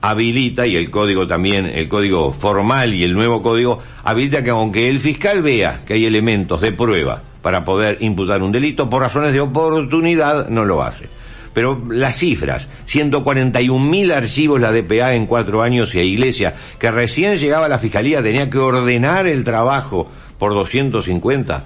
habilita, 0.00 0.66
y 0.66 0.76
el 0.76 0.90
código 0.90 1.26
también, 1.26 1.66
el 1.66 1.88
código 1.88 2.32
formal 2.32 2.94
y 2.94 3.04
el 3.04 3.12
nuevo 3.12 3.42
código, 3.42 3.78
habilita 4.04 4.42
que 4.42 4.50
aunque 4.50 4.88
el 4.88 4.98
fiscal 4.98 5.42
vea 5.42 5.80
que 5.86 5.94
hay 5.94 6.06
elementos 6.06 6.60
de 6.60 6.72
prueba 6.72 7.22
para 7.42 7.64
poder 7.64 7.98
imputar 8.00 8.42
un 8.42 8.52
delito, 8.52 8.88
por 8.88 9.02
razones 9.02 9.32
de 9.32 9.40
oportunidad 9.40 10.48
no 10.48 10.64
lo 10.64 10.82
hace. 10.82 11.08
Pero 11.52 11.82
las 11.90 12.16
cifras, 12.16 12.68
141.000 12.86 14.12
archivos 14.12 14.60
la 14.60 14.72
DPA 14.72 15.14
en 15.14 15.26
cuatro 15.26 15.62
años 15.62 15.94
y 15.94 15.98
a 15.98 16.02
Iglesia, 16.02 16.54
que 16.78 16.90
recién 16.90 17.36
llegaba 17.38 17.66
a 17.66 17.68
la 17.68 17.78
Fiscalía, 17.78 18.22
tenía 18.22 18.48
que 18.48 18.58
ordenar 18.58 19.26
el 19.26 19.42
trabajo 19.42 20.08
por 20.38 20.54
250. 20.54 21.64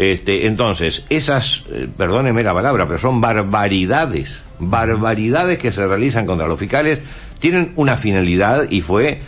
Este, 0.00 0.46
entonces, 0.46 1.04
esas, 1.10 1.62
eh, 1.70 1.86
perdóneme 1.94 2.42
la 2.42 2.54
palabra, 2.54 2.86
pero 2.86 2.98
son 2.98 3.20
barbaridades, 3.20 4.40
barbaridades 4.58 5.58
que 5.58 5.72
se 5.72 5.86
realizan 5.86 6.24
contra 6.24 6.48
los 6.48 6.58
fiscales, 6.58 7.00
tienen 7.38 7.74
una 7.76 7.98
finalidad 7.98 8.70
y 8.70 8.80
fue 8.80 9.20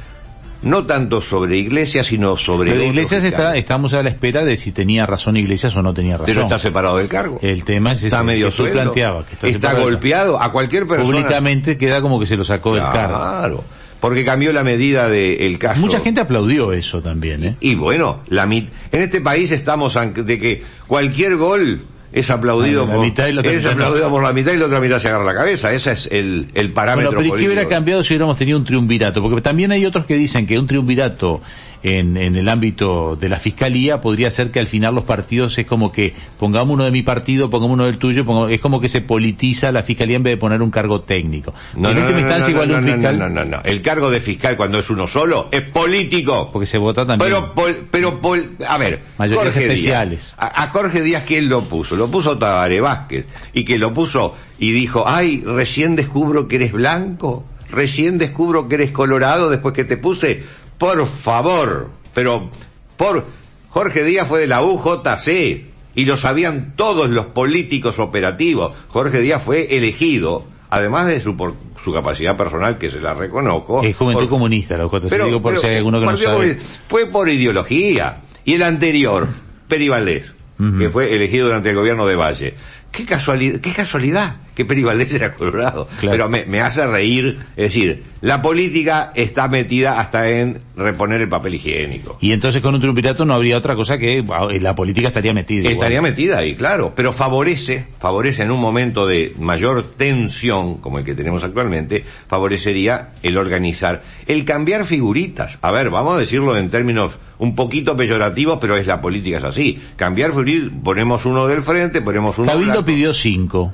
no 0.62 0.86
tanto 0.86 1.20
sobre 1.20 1.58
Iglesias, 1.58 2.06
sino 2.06 2.38
sobre... 2.38 2.70
Pero 2.70 2.84
Iglesias 2.84 3.22
está, 3.22 3.54
estamos 3.54 3.92
a 3.92 4.02
la 4.02 4.08
espera 4.08 4.46
de 4.46 4.56
si 4.56 4.72
tenía 4.72 5.04
razón 5.04 5.36
Iglesias 5.36 5.76
o 5.76 5.82
no 5.82 5.92
tenía 5.92 6.14
razón. 6.14 6.26
Pero 6.26 6.42
está 6.44 6.58
separado 6.58 6.96
del 6.96 7.08
cargo. 7.08 7.38
El 7.42 7.64
tema 7.64 7.92
es 7.92 8.04
está 8.04 8.22
medio 8.22 8.50
que 8.50 8.62
planteaba. 8.70 9.26
Que 9.26 9.50
está, 9.50 9.74
golpeado 9.74 10.40
a 10.40 10.50
cualquier 10.52 10.88
persona. 10.88 11.04
Públicamente 11.04 11.76
queda 11.76 12.00
como 12.00 12.18
que 12.18 12.24
se 12.24 12.38
lo 12.38 12.44
sacó 12.44 12.74
del 12.74 12.84
cargo. 12.84 13.18
Claro 13.18 13.64
porque 14.02 14.24
cambió 14.24 14.52
la 14.52 14.64
medida 14.64 15.08
del 15.08 15.60
caso. 15.60 15.80
Mucha 15.80 16.00
gente 16.00 16.20
aplaudió 16.20 16.72
eso 16.72 17.00
también, 17.00 17.44
¿eh? 17.44 17.56
Y 17.60 17.76
bueno, 17.76 18.18
la 18.30 18.42
en 18.42 18.68
este 18.90 19.20
país 19.20 19.52
estamos 19.52 19.96
de 20.16 20.40
que 20.40 20.64
cualquier 20.88 21.36
gol 21.36 21.82
es 22.12 22.28
aplaudido, 22.28 22.84
por, 22.84 22.98
mitad 22.98 23.28
y 23.28 23.32
la 23.32 23.42
es 23.42 23.64
aplaudido 23.64 24.10
por 24.10 24.24
la 24.24 24.32
mitad 24.32 24.52
y 24.54 24.56
la 24.56 24.66
otra 24.66 24.80
mitad 24.80 24.98
se 24.98 25.06
agarra 25.06 25.24
la 25.24 25.34
cabeza. 25.36 25.72
Ese 25.72 25.92
es 25.92 26.08
el, 26.10 26.48
el 26.54 26.72
parámetro 26.72 27.12
bueno, 27.12 27.22
pero 27.22 27.36
¿y 27.36 27.40
qué 27.40 27.46
hubiera 27.46 27.68
cambiado 27.68 28.02
si 28.02 28.12
hubiéramos 28.12 28.36
tenido 28.36 28.58
un 28.58 28.64
triunvirato? 28.64 29.22
Porque 29.22 29.40
también 29.40 29.70
hay 29.70 29.86
otros 29.86 30.04
que 30.04 30.16
dicen 30.16 30.46
que 30.46 30.58
un 30.58 30.66
triunvirato 30.66 31.40
en, 31.82 32.16
en 32.16 32.36
el 32.36 32.48
ámbito 32.48 33.16
de 33.16 33.28
la 33.28 33.40
fiscalía, 33.40 34.00
podría 34.00 34.30
ser 34.30 34.50
que 34.50 34.60
al 34.60 34.66
final 34.66 34.94
los 34.94 35.04
partidos 35.04 35.58
es 35.58 35.66
como 35.66 35.90
que 35.90 36.14
pongamos 36.38 36.74
uno 36.74 36.84
de 36.84 36.90
mi 36.90 37.02
partido, 37.02 37.50
pongamos 37.50 37.74
uno 37.74 37.84
del 37.86 37.98
tuyo, 37.98 38.24
pongamos- 38.24 38.50
es 38.52 38.60
como 38.60 38.80
que 38.80 38.88
se 38.88 39.00
politiza 39.00 39.72
la 39.72 39.82
fiscalía 39.82 40.16
en 40.16 40.22
vez 40.22 40.32
de 40.34 40.36
poner 40.36 40.62
un 40.62 40.70
cargo 40.70 41.00
técnico. 41.02 41.52
No, 41.76 41.90
en 41.90 41.96
no, 41.96 42.00
última 42.02 42.10
no, 42.12 42.18
instancia, 42.20 42.44
no, 42.46 42.50
igual 42.50 42.68
no, 42.68 42.74
un 42.78 42.84
no, 42.86 42.92
fiscal, 42.92 43.18
no, 43.18 43.28
no, 43.28 43.44
no. 43.44 43.60
El 43.64 43.82
cargo 43.82 44.10
de 44.10 44.20
fiscal 44.20 44.56
cuando 44.56 44.78
es 44.78 44.88
uno 44.90 45.06
solo 45.06 45.48
es 45.50 45.62
político. 45.62 46.50
porque 46.52 46.66
se 46.66 46.78
vota 46.78 47.04
también. 47.06 47.28
Pero, 47.30 47.54
pol- 47.54 47.86
pero, 47.90 48.20
pol- 48.20 48.56
a 48.68 48.78
ver, 48.78 49.00
Mayorías 49.18 49.44
Jorge 49.54 49.62
especiales. 49.66 50.18
Díaz, 50.18 50.34
a, 50.38 50.62
a 50.62 50.68
Jorge 50.68 51.02
Díaz, 51.02 51.24
¿quién 51.26 51.48
lo 51.48 51.62
puso? 51.62 51.96
Lo 51.96 52.08
puso 52.10 52.38
Tabaré 52.38 52.80
Vázquez. 52.80 53.26
Y 53.52 53.64
que 53.64 53.78
lo 53.78 53.92
puso 53.92 54.34
y 54.58 54.72
dijo, 54.72 55.04
ay, 55.06 55.42
recién 55.44 55.96
descubro 55.96 56.46
que 56.48 56.56
eres 56.56 56.72
blanco. 56.72 57.44
Recién 57.70 58.18
descubro 58.18 58.68
que 58.68 58.74
eres 58.74 58.90
colorado 58.90 59.48
después 59.48 59.74
que 59.74 59.84
te 59.84 59.96
puse. 59.96 60.42
Por 60.82 61.06
favor. 61.06 61.90
Pero, 62.12 62.50
por, 62.96 63.24
Jorge 63.68 64.02
Díaz 64.02 64.26
fue 64.26 64.40
de 64.40 64.48
la 64.48 64.64
UJC. 64.64 65.70
Y 65.94 66.06
lo 66.06 66.16
sabían 66.16 66.74
todos 66.74 67.08
los 67.08 67.26
políticos 67.26 68.00
operativos. 68.00 68.74
Jorge 68.88 69.20
Díaz 69.20 69.44
fue 69.44 69.76
elegido, 69.76 70.44
además 70.70 71.06
de 71.06 71.20
su, 71.20 71.36
por, 71.36 71.54
su 71.80 71.92
capacidad 71.92 72.36
personal, 72.36 72.78
que 72.78 72.90
se 72.90 72.98
la 72.98 73.14
reconozco. 73.14 73.80
es 73.84 73.94
Juventud 73.96 74.22
por- 74.24 74.30
Comunista, 74.30 74.76
lo 74.76 74.90
que 74.90 75.00
te 75.02 75.24
digo 75.24 75.40
por 75.40 75.56
si 75.60 75.66
hay 75.68 75.76
alguno 75.76 76.00
que 76.00 76.06
no 76.06 76.16
sabe. 76.16 76.58
Fue 76.88 77.06
por 77.06 77.28
ideología. 77.28 78.16
Y 78.44 78.54
el 78.54 78.62
anterior, 78.64 79.28
Peri 79.68 79.88
Valdés, 79.88 80.32
que 80.78 80.90
fue 80.90 81.14
elegido 81.14 81.46
durante 81.46 81.70
el 81.70 81.76
gobierno 81.76 82.06
de 82.06 82.16
Valle. 82.16 82.54
Qué 82.90 83.04
casualidad, 83.06 83.60
qué 83.60 83.72
casualidad 83.72 84.36
que 84.54 84.64
Peri 84.64 84.82
Valdés 84.82 85.12
era 85.14 85.34
colorado. 85.34 85.86
Claro. 86.00 86.12
Pero 86.12 86.28
me, 86.28 86.44
me 86.44 86.60
hace 86.60 86.86
reír, 86.86 87.38
es 87.56 87.64
decir, 87.72 88.04
la 88.20 88.40
política 88.42 89.12
está 89.14 89.48
metida 89.48 89.98
hasta 89.98 90.30
en 90.30 90.60
reponer 90.76 91.20
el 91.20 91.28
papel 91.28 91.54
higiénico. 91.54 92.18
Y 92.20 92.32
entonces 92.32 92.60
con 92.62 92.74
un 92.74 92.80
triunvirato 92.80 93.24
no 93.24 93.34
habría 93.34 93.56
otra 93.58 93.74
cosa 93.74 93.98
que 93.98 94.24
la 94.60 94.74
política 94.74 95.08
estaría 95.08 95.32
metida. 95.34 95.60
igual. 95.60 95.74
Estaría 95.74 96.02
metida 96.02 96.38
ahí, 96.38 96.54
claro, 96.54 96.92
pero 96.94 97.12
favorece, 97.12 97.86
favorece 97.98 98.42
en 98.42 98.50
un 98.50 98.60
momento 98.60 99.06
de 99.06 99.32
mayor 99.38 99.82
tensión, 99.96 100.76
como 100.76 100.98
el 100.98 101.04
que 101.04 101.14
tenemos 101.14 101.42
actualmente, 101.42 102.04
favorecería 102.28 103.10
el 103.22 103.36
organizar, 103.38 104.02
el 104.26 104.44
cambiar 104.44 104.84
figuritas. 104.84 105.58
A 105.62 105.70
ver, 105.70 105.90
vamos 105.90 106.16
a 106.16 106.18
decirlo 106.18 106.56
en 106.56 106.70
términos 106.70 107.12
un 107.38 107.54
poquito 107.54 107.96
peyorativos, 107.96 108.58
pero 108.60 108.76
es 108.76 108.86
la 108.86 109.00
política 109.00 109.38
es 109.38 109.44
así. 109.44 109.80
Cambiar 109.96 110.30
figuritas, 110.30 110.70
ponemos 110.84 111.24
uno 111.26 111.46
del 111.46 111.62
frente, 111.62 112.00
ponemos 112.02 112.38
uno 112.38 112.46
Cabildo 112.48 112.72
blanco. 112.72 112.84
pidió 112.86 113.12
cinco. 113.14 113.72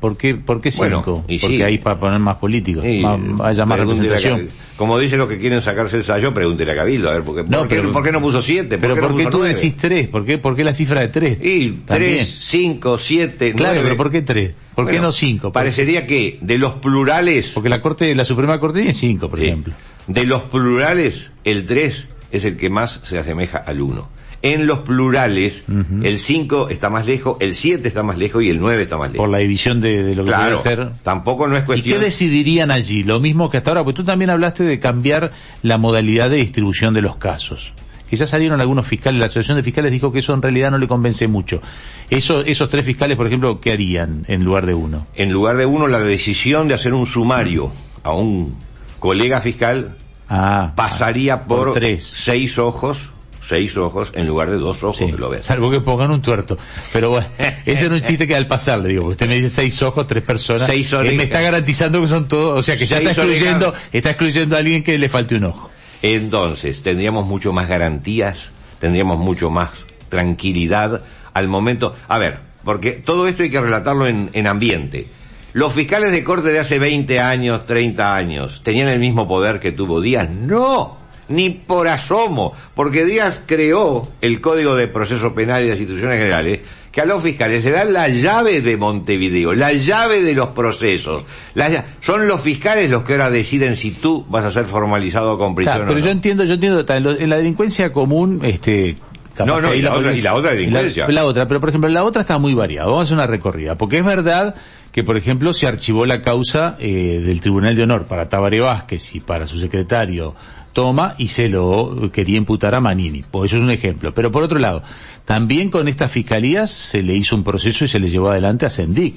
¿Por 0.00 0.16
qué, 0.16 0.36
por 0.36 0.60
qué 0.60 0.70
Bueno, 0.76 0.98
cinco? 0.98 1.24
y 1.26 1.38
Porque 1.40 1.56
sí. 1.56 1.62
hay 1.62 1.78
para 1.78 1.98
poner 1.98 2.20
más 2.20 2.36
políticos, 2.36 2.84
Sí, 2.84 3.00
más- 3.02 3.18
haya 3.40 3.64
más 3.66 3.80
representación. 3.80 4.48
Como 4.76 4.96
dice 4.98 5.16
los 5.16 5.28
que 5.28 5.38
quieren 5.38 5.60
sacarse 5.60 5.96
el 5.96 6.04
sallo, 6.04 6.32
pregúntele 6.32 6.70
a 6.70 6.76
Cabildo, 6.76 7.08
a 7.10 7.14
ver, 7.14 7.20
No, 7.20 7.26
¿por, 7.34 7.36
qué, 7.68 7.76
pero- 7.76 7.90
por 7.92 8.04
qué 8.04 8.12
no 8.12 8.20
puso 8.20 8.40
siete? 8.40 8.78
Pero 8.78 8.94
no 8.94 9.00
¿por 9.02 9.16
qué 9.16 9.24
tú 9.24 9.38
nueve? 9.38 9.54
decís 9.54 9.76
tres? 9.76 10.06
¿Por 10.08 10.24
qué, 10.24 10.38
por 10.38 10.54
qué 10.54 10.62
la 10.62 10.72
cifra 10.72 11.00
de 11.00 11.08
tres? 11.08 11.40
Y 11.42 11.70
También. 11.84 12.14
tres, 12.18 12.38
cinco, 12.42 12.96
siete, 12.98 13.52
Claro, 13.54 13.72
nueve. 13.74 13.80
pero 13.82 13.96
¿por 13.96 14.10
qué 14.12 14.22
tres? 14.22 14.52
¿Por 14.76 14.88
qué 14.88 15.00
no 15.00 15.10
cinco? 15.10 15.50
Parecería 15.50 16.06
que 16.06 16.38
de 16.40 16.58
los 16.58 16.74
plurales, 16.74 17.50
Porque 17.54 17.68
la 17.68 17.82
Corte, 17.82 18.14
la 18.14 18.24
Suprema 18.24 18.60
Corte 18.60 18.78
tiene 18.78 18.94
cinco, 18.94 19.28
por 19.28 19.40
sí, 19.40 19.46
ejemplo. 19.46 19.72
de 20.06 20.24
los 20.26 20.42
plurales, 20.42 21.32
el 21.42 21.66
tres 21.66 22.06
es 22.30 22.44
el 22.44 22.56
que 22.56 22.70
más 22.70 23.00
se 23.02 23.18
asemeja 23.18 23.58
al 23.58 23.80
uno. 23.80 24.08
En 24.40 24.66
los 24.68 24.78
plurales, 24.80 25.64
el 26.02 26.18
cinco 26.20 26.68
está 26.68 26.90
más 26.90 27.06
lejos, 27.06 27.36
el 27.40 27.54
siete 27.56 27.88
está 27.88 28.04
más 28.04 28.16
lejos 28.16 28.42
y 28.44 28.50
el 28.50 28.60
nueve 28.60 28.82
está 28.84 28.96
más 28.96 29.08
lejos. 29.10 29.24
Por 29.24 29.30
la 29.30 29.38
división 29.38 29.80
de, 29.80 30.04
de 30.04 30.14
lo 30.14 30.22
que 30.24 30.28
claro, 30.28 30.56
puede 30.60 30.76
ser. 30.76 30.90
tampoco 31.02 31.48
no 31.48 31.56
es 31.56 31.62
¿Y 31.62 31.66
qué 31.66 31.66
cuestión... 31.66 32.00
decidirían 32.00 32.70
allí? 32.70 33.02
Lo 33.02 33.18
mismo 33.18 33.50
que 33.50 33.56
hasta 33.56 33.70
ahora, 33.70 33.82
porque 33.82 33.96
tú 33.96 34.04
también 34.04 34.30
hablaste 34.30 34.62
de 34.62 34.78
cambiar 34.78 35.32
la 35.62 35.76
modalidad 35.76 36.30
de 36.30 36.36
distribución 36.36 36.94
de 36.94 37.02
los 37.02 37.16
casos. 37.16 37.72
Que 38.08 38.14
ya 38.16 38.26
salieron 38.26 38.60
algunos 38.60 38.86
fiscales, 38.86 39.18
la 39.20 39.26
Asociación 39.26 39.56
de 39.56 39.62
Fiscales 39.64 39.90
dijo 39.92 40.10
que 40.12 40.20
eso 40.20 40.32
en 40.32 40.40
realidad 40.40 40.70
no 40.70 40.78
le 40.78 40.86
convence 40.86 41.26
mucho. 41.28 41.60
Eso, 42.08 42.40
esos 42.42 42.68
tres 42.70 42.86
fiscales, 42.86 43.16
por 43.16 43.26
ejemplo, 43.26 43.60
¿qué 43.60 43.72
harían 43.72 44.24
en 44.28 44.44
lugar 44.44 44.64
de 44.66 44.72
uno? 44.74 45.06
En 45.14 45.30
lugar 45.32 45.56
de 45.56 45.66
uno, 45.66 45.88
la 45.88 45.98
decisión 46.00 46.68
de 46.68 46.74
hacer 46.74 46.94
un 46.94 47.04
sumario 47.06 47.70
a 48.04 48.12
un 48.14 48.54
colega 49.00 49.40
fiscal 49.40 49.96
Ah, 50.30 50.72
pasaría 50.76 51.44
por, 51.44 51.68
por 51.68 51.74
tres. 51.74 52.04
seis 52.04 52.58
ojos, 52.58 53.12
seis 53.48 53.76
ojos 53.76 54.10
en 54.14 54.26
lugar 54.26 54.50
de 54.50 54.56
dos 54.58 54.82
ojos 54.84 54.98
Sí, 54.98 55.06
que 55.06 55.12
lo 55.16 55.30
ves. 55.30 55.46
salvo 55.46 55.70
que 55.70 55.80
pongan 55.80 56.10
un 56.10 56.20
tuerto. 56.22 56.58
Pero 56.92 57.10
bueno, 57.10 57.26
ese 57.66 57.86
era 57.86 57.94
un 57.94 58.02
chiste 58.02 58.26
que 58.26 58.34
al 58.36 58.46
pasar 58.46 58.78
le 58.80 58.88
digo, 58.90 59.02
porque 59.04 59.12
usted 59.24 59.28
me 59.28 59.36
dice 59.36 59.48
seis 59.48 59.80
ojos, 59.82 60.06
tres 60.06 60.22
personas, 60.22 60.66
Seis 60.66 60.92
él 60.92 60.98
orejas. 60.98 61.16
me 61.16 61.22
está 61.24 61.40
garantizando 61.40 62.00
que 62.02 62.08
son 62.08 62.28
todos, 62.28 62.58
o 62.58 62.62
sea 62.62 62.76
que 62.76 62.84
ya 62.86 62.96
Seis 62.98 63.08
está 63.10 63.22
excluyendo, 63.22 63.68
orejas. 63.70 63.88
está 63.92 64.10
excluyendo 64.10 64.56
a 64.56 64.58
alguien 64.58 64.82
que 64.82 64.98
le 64.98 65.08
falte 65.08 65.34
un 65.36 65.44
ojo. 65.44 65.70
Entonces, 66.02 66.82
tendríamos 66.82 67.26
mucho 67.26 67.52
más 67.52 67.68
garantías, 67.68 68.50
tendríamos 68.78 69.18
mucho 69.18 69.50
más 69.50 69.70
tranquilidad 70.08 71.00
al 71.32 71.48
momento. 71.48 71.94
A 72.08 72.18
ver, 72.18 72.40
porque 72.64 72.92
todo 72.92 73.28
esto 73.28 73.42
hay 73.42 73.50
que 73.50 73.60
relatarlo 73.60 74.06
en, 74.06 74.30
en 74.32 74.46
ambiente. 74.46 75.08
Los 75.54 75.72
fiscales 75.72 76.12
de 76.12 76.22
corte 76.22 76.50
de 76.50 76.58
hace 76.58 76.78
20 76.78 77.20
años, 77.20 77.64
30 77.66 78.14
años, 78.14 78.60
¿tenían 78.62 78.88
el 78.88 78.98
mismo 78.98 79.26
poder 79.26 79.58
que 79.60 79.72
tuvo 79.72 80.00
Díaz? 80.00 80.28
No, 80.30 80.97
ni 81.28 81.50
por 81.50 81.88
asomo, 81.88 82.52
porque 82.74 83.04
Díaz 83.04 83.42
creó 83.46 84.08
el 84.20 84.40
Código 84.40 84.76
de 84.76 84.88
Proceso 84.88 85.34
Penal 85.34 85.64
y 85.64 85.68
las 85.68 85.78
instituciones 85.78 86.18
generales, 86.18 86.60
que 86.90 87.02
a 87.02 87.04
los 87.04 87.22
fiscales 87.22 87.62
se 87.62 87.70
dan 87.70 87.92
la 87.92 88.08
llave 88.08 88.60
de 88.62 88.76
Montevideo, 88.76 89.52
la 89.54 89.72
llave 89.72 90.22
de 90.22 90.34
los 90.34 90.48
procesos. 90.50 91.22
La 91.54 91.84
son 92.00 92.26
los 92.26 92.40
fiscales 92.40 92.90
los 92.90 93.02
que 93.04 93.12
ahora 93.12 93.30
deciden 93.30 93.76
si 93.76 93.90
tú 93.92 94.24
vas 94.28 94.44
a 94.44 94.50
ser 94.50 94.64
formalizado 94.64 95.36
con 95.38 95.54
prisión 95.54 95.76
Claro, 95.76 95.84
o 95.84 95.88
pero 95.88 96.00
no. 96.00 96.04
yo 96.06 96.10
entiendo, 96.10 96.44
yo 96.44 96.54
entiendo, 96.54 96.84
en, 96.88 97.30
la 97.30 97.36
delincuencia 97.36 97.92
común, 97.92 98.40
este, 98.42 98.96
No, 99.44 99.60
no, 99.60 99.72
y 99.74 99.82
la 99.82 99.94
otra- 99.94 100.12
y 100.16 100.20
la 100.22 100.34
otra 100.34 100.50
delincuencia. 100.52 101.06
La, 101.06 101.12
la 101.12 101.24
otra, 101.26 101.46
pero 101.46 101.60
por 101.60 101.68
ejemplo, 101.68 101.88
la 101.90 102.02
otra 102.04 102.22
está 102.22 102.38
muy 102.38 102.54
variada. 102.54 102.86
Vamos 102.86 103.00
a 103.00 103.04
hacer 103.04 103.14
una 103.16 103.26
recorrida. 103.26 103.76
Porque 103.78 103.98
es 103.98 104.04
verdad 104.04 104.56
que, 104.90 105.04
por 105.04 105.16
ejemplo, 105.16 105.52
se 105.54 105.66
archivó 105.68 106.06
la 106.06 106.22
causa 106.22 106.76
eh, 106.80 107.22
del 107.24 107.40
Tribunal 107.40 107.76
de 107.76 107.82
Honor 107.84 108.06
para 108.06 108.28
Tabaré 108.28 108.60
Vázquez 108.60 109.14
y 109.14 109.20
para 109.20 109.46
su 109.46 109.60
secretario 109.60 110.34
Toma 110.78 111.16
y 111.18 111.26
se 111.26 111.48
lo 111.48 112.08
quería 112.12 112.36
imputar 112.36 112.76
a 112.76 112.80
Manini. 112.80 113.24
Pues 113.28 113.50
eso 113.50 113.56
es 113.56 113.64
un 113.64 113.72
ejemplo. 113.72 114.14
Pero 114.14 114.30
por 114.30 114.44
otro 114.44 114.60
lado, 114.60 114.84
también 115.24 115.70
con 115.70 115.88
estas 115.88 116.12
fiscalías 116.12 116.70
se 116.70 117.02
le 117.02 117.16
hizo 117.16 117.34
un 117.34 117.42
proceso 117.42 117.84
y 117.84 117.88
se 117.88 117.98
le 117.98 118.08
llevó 118.08 118.30
adelante 118.30 118.64
a 118.64 118.70
Sendic 118.70 119.16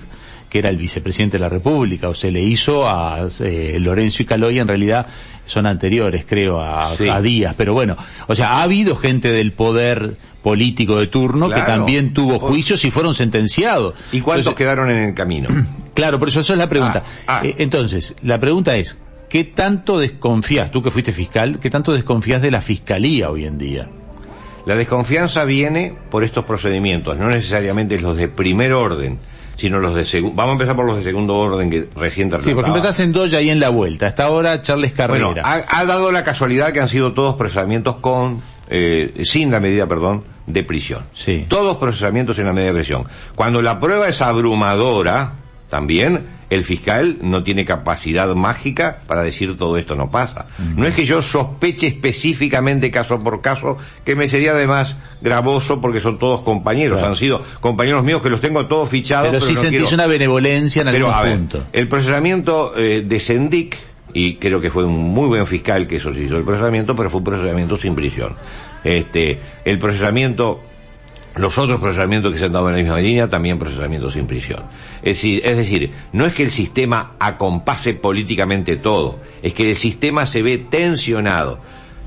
que 0.50 0.58
era 0.58 0.70
el 0.70 0.78
vicepresidente 0.78 1.38
de 1.38 1.42
la 1.44 1.50
República, 1.50 2.10
o 2.10 2.16
se 2.16 2.32
le 2.32 2.42
hizo 2.42 2.90
a 2.90 3.28
eh, 3.42 3.78
Lorenzo 3.80 4.24
y 4.24 4.26
Caloy, 4.26 4.58
en 4.58 4.68
realidad 4.68 5.06
son 5.46 5.68
anteriores, 5.68 6.26
creo, 6.28 6.60
a, 6.60 6.96
Sí. 6.98 7.08
a 7.08 7.22
Díaz, 7.22 7.54
pero 7.56 7.74
bueno, 7.74 7.96
o 8.28 8.34
sea, 8.36 8.54
ha 8.54 8.64
habido 8.64 8.96
gente 8.96 9.32
del 9.32 9.54
poder 9.54 10.16
político 10.42 11.00
de 11.00 11.08
turno 11.08 11.48
que 11.48 11.62
también 11.62 12.12
tuvo 12.14 12.40
juicios 12.40 12.84
y 12.86 12.92
fueron 12.92 13.14
sentenciados. 13.14 13.94
¿Y 14.12 14.20
cuántos 14.22 14.48
Entonces, 14.48 14.58
quedaron 14.58 14.90
en 14.90 14.98
el 14.98 15.14
camino? 15.14 15.48
Claro, 15.94 16.18
por 16.20 16.30
eso 16.30 16.40
eso 16.40 16.54
es 16.54 16.58
la 16.60 16.70
pregunta. 16.70 17.04
Ah, 17.28 17.42
ah. 17.42 17.46
Eh, 17.46 17.56
entonces, 17.60 18.16
la 18.24 18.40
pregunta 18.40 18.76
es, 18.78 18.98
¿qué 19.32 19.46
tanto 19.46 19.98
desconfías, 19.98 20.72
tú 20.72 20.82
que 20.84 20.92
fuiste 20.92 21.14
fiscal, 21.14 21.60
qué 21.60 21.70
tanto 21.70 21.94
desconfías 21.94 22.42
de 22.42 22.52
la 22.52 22.62
fiscalía 22.62 23.30
hoy 23.30 23.46
en 23.46 23.58
día? 23.58 23.88
La 24.66 24.76
desconfianza 24.76 25.46
viene 25.46 25.96
por 26.10 26.24
estos 26.24 26.46
procedimientos, 26.46 27.18
no 27.18 27.30
necesariamente 27.30 28.00
los 28.00 28.18
de 28.18 28.28
primer 28.28 28.74
orden, 28.74 29.18
sino 29.56 29.80
los 29.80 29.96
de 29.96 30.06
segundo. 30.06 30.36
Vamos 30.36 30.52
a 30.52 30.54
empezar 30.54 30.76
por 30.76 30.86
los 30.86 30.98
de 30.98 31.04
segundo 31.04 31.36
orden 31.38 31.70
que 31.70 31.88
recién 31.96 32.30
te 32.30 32.36
Sí, 32.38 32.42
por 32.42 32.50
ejemplo, 32.50 32.62
relataba. 32.64 32.78
estás 32.90 33.00
en 33.00 33.12
Doya 33.12 33.38
ahí 33.40 33.50
en 33.50 33.60
la 33.60 33.70
vuelta. 33.70 34.08
Hasta 34.08 34.26
ahora 34.26 34.62
Charles 34.62 34.92
Carrera. 34.94 35.26
Bueno, 35.28 35.42
ha, 35.44 35.64
ha 35.68 35.86
dado 35.86 36.12
la 36.12 36.24
casualidad 36.24 36.72
que 36.74 36.80
han 36.82 36.90
sido 36.90 37.14
todos 37.14 37.36
procesamientos 37.36 37.96
con, 37.98 38.42
eh, 38.70 39.22
sin 39.24 39.50
la 39.52 39.60
medida, 39.60 39.88
perdón, 39.88 40.24
de 40.46 40.64
prisión. 40.64 41.04
Sí. 41.14 41.46
Todos 41.48 41.78
procesamientos 41.78 42.36
sin 42.36 42.46
la 42.46 42.54
medida 42.54 42.70
de 42.70 42.76
prisión. 42.76 43.04
Cuando 43.36 43.62
la 43.62 43.80
prueba 43.80 44.08
es 44.08 44.22
abrumadora, 44.22 45.34
también, 45.70 46.26
el 46.52 46.64
fiscal 46.64 47.18
no 47.22 47.44
tiene 47.44 47.66
capacidad 47.66 48.28
mágica 48.36 49.00
para 49.08 49.24
decir 49.24 49.58
todo 49.58 49.78
esto 49.78 49.96
no 49.96 50.12
pasa. 50.12 50.46
No 50.76 50.86
es 50.86 50.94
que 50.94 51.06
yo 51.06 51.22
sospeche 51.24 51.88
específicamente 51.88 52.92
caso 52.92 53.24
por 53.24 53.42
caso, 53.42 53.78
que 54.06 54.16
me 54.16 54.28
sería 54.28 54.52
además 54.52 54.98
gravoso 55.22 55.82
porque 55.82 56.00
son 56.00 56.20
todos 56.20 56.42
compañeros, 56.42 57.00
Claro. 57.00 57.14
han 57.14 57.18
sido 57.18 57.42
compañeros 57.62 58.04
míos 58.04 58.22
que 58.22 58.30
los 58.30 58.40
tengo 58.42 58.66
todos 58.68 58.90
fichados. 58.90 59.30
pero, 59.32 59.42
sí 59.44 59.54
no 59.54 59.62
sentís 59.62 59.80
quiero- 59.80 59.96
una 59.96 60.06
benevolencia 60.08 60.82
en 60.84 60.90
pero 60.92 61.08
algún 61.08 61.20
a 61.20 61.24
ver, 61.24 61.38
punto. 61.38 61.64
el 61.74 61.88
procesamiento 61.88 62.74
eh, 62.78 63.02
de 63.08 63.20
Sendic, 63.20 63.78
y 64.14 64.36
creo 64.36 64.60
que 64.60 64.70
fue 64.70 64.84
un 64.84 64.94
muy 65.00 65.30
buen 65.30 65.48
fiscal 65.48 65.88
que 65.88 65.96
eso 65.96 66.14
se 66.14 66.22
hizo 66.22 66.36
el 66.38 66.44
procesamiento, 66.44 66.96
pero 66.98 67.10
fue 67.10 67.20
un 67.20 67.24
procesamiento 67.24 67.78
sin 67.78 67.96
prisión. 67.96 68.36
Este, 68.84 69.40
el 69.64 69.80
procesamiento, 69.80 70.62
los 71.36 71.58
otros 71.58 71.80
procesamientos 71.80 72.34
que 72.34 72.40
se 72.40 72.46
han 72.46 72.52
dado 72.52 72.70
en 72.70 72.76
la 72.76 72.82
misma 72.82 73.00
línea, 73.00 73.30
también 73.30 73.58
procesamientos 73.58 74.14
sin 74.14 74.28
prisión. 74.28 74.64
Es 75.02 75.18
decir, 75.18 75.42
es 75.44 75.58
decir, 75.58 75.92
no 76.12 76.26
es 76.26 76.34
que 76.34 76.44
el 76.44 76.52
sistema 76.52 77.14
acompase 77.20 77.94
políticamente 77.94 78.78
todo, 78.78 79.20
es 79.42 79.54
que 79.54 79.70
el 79.70 79.76
sistema 79.76 80.26
se 80.26 80.42
ve 80.42 80.58
tensionado. 80.58 81.60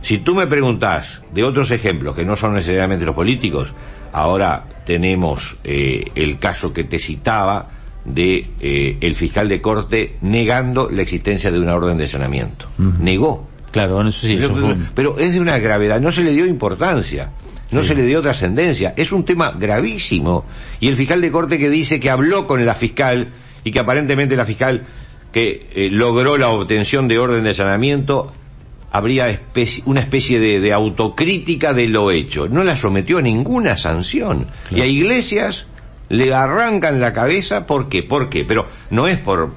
Si 0.02 0.18
tú 0.18 0.34
me 0.34 0.46
preguntás 0.46 1.22
de 1.32 1.44
otros 1.44 1.70
ejemplos 1.70 2.14
que 2.14 2.26
no 2.26 2.36
son 2.36 2.54
necesariamente 2.54 3.06
los 3.06 3.14
políticos, 3.14 3.72
ahora 4.12 4.66
tenemos 4.84 5.56
eh, 5.64 6.04
el 6.14 6.38
caso 6.38 6.72
que 6.72 6.84
te 6.84 6.98
citaba 6.98 7.70
de 8.04 8.46
eh, 8.60 8.98
el 9.00 9.14
fiscal 9.14 9.48
de 9.48 9.62
corte 9.62 10.16
negando 10.20 10.90
la 10.90 11.00
existencia 11.00 11.50
de 11.50 11.58
una 11.58 11.74
orden 11.74 11.96
de 11.96 12.04
allanamiento. 12.04 12.66
Negó. 12.78 13.48
Claro, 13.70 13.94
bueno, 13.94 14.10
eso 14.10 14.26
sí, 14.26 14.34
eso 14.34 14.54
fue 14.54 14.76
pero 14.94 15.18
es 15.18 15.32
de 15.32 15.40
una 15.40 15.58
gravedad, 15.58 16.00
no 16.00 16.12
se 16.12 16.22
le 16.22 16.30
dio 16.30 16.46
importancia, 16.46 17.30
no 17.74 17.82
se 17.82 17.94
le 17.94 18.04
dio 18.06 18.22
trascendencia, 18.22 18.94
es 18.96 19.12
un 19.12 19.24
tema 19.24 19.50
gravísimo. 19.58 20.44
Y 20.80 20.88
el 20.88 20.96
fiscal 20.96 21.20
de 21.20 21.30
corte 21.30 21.58
que 21.58 21.68
dice 21.68 22.00
que 22.00 22.08
habló 22.10 22.46
con 22.46 22.64
la 22.64 22.74
fiscal 22.74 23.28
y 23.64 23.70
que 23.70 23.78
aparentemente 23.80 24.36
la 24.36 24.46
fiscal 24.46 24.86
que 25.32 25.68
eh, 25.74 25.88
logró 25.90 26.38
la 26.38 26.48
obtención 26.50 27.08
de 27.08 27.18
orden 27.18 27.42
de 27.42 27.50
allanamiento 27.50 28.32
habría 28.92 29.28
especie- 29.28 29.82
una 29.86 30.00
especie 30.00 30.38
de, 30.38 30.60
de 30.60 30.72
autocrítica 30.72 31.74
de 31.74 31.88
lo 31.88 32.10
hecho. 32.12 32.48
No 32.48 32.62
la 32.62 32.76
sometió 32.76 33.18
a 33.18 33.22
ninguna 33.22 33.76
sanción. 33.76 34.46
Y 34.70 34.80
a 34.80 34.86
iglesias 34.86 35.66
le 36.08 36.32
arrancan 36.32 37.00
la 37.00 37.12
cabeza, 37.12 37.66
¿por 37.66 37.88
qué? 37.88 38.02
¿Por 38.04 38.28
qué? 38.28 38.44
Pero 38.44 38.66
no 38.90 39.08
es 39.08 39.18
por 39.18 39.52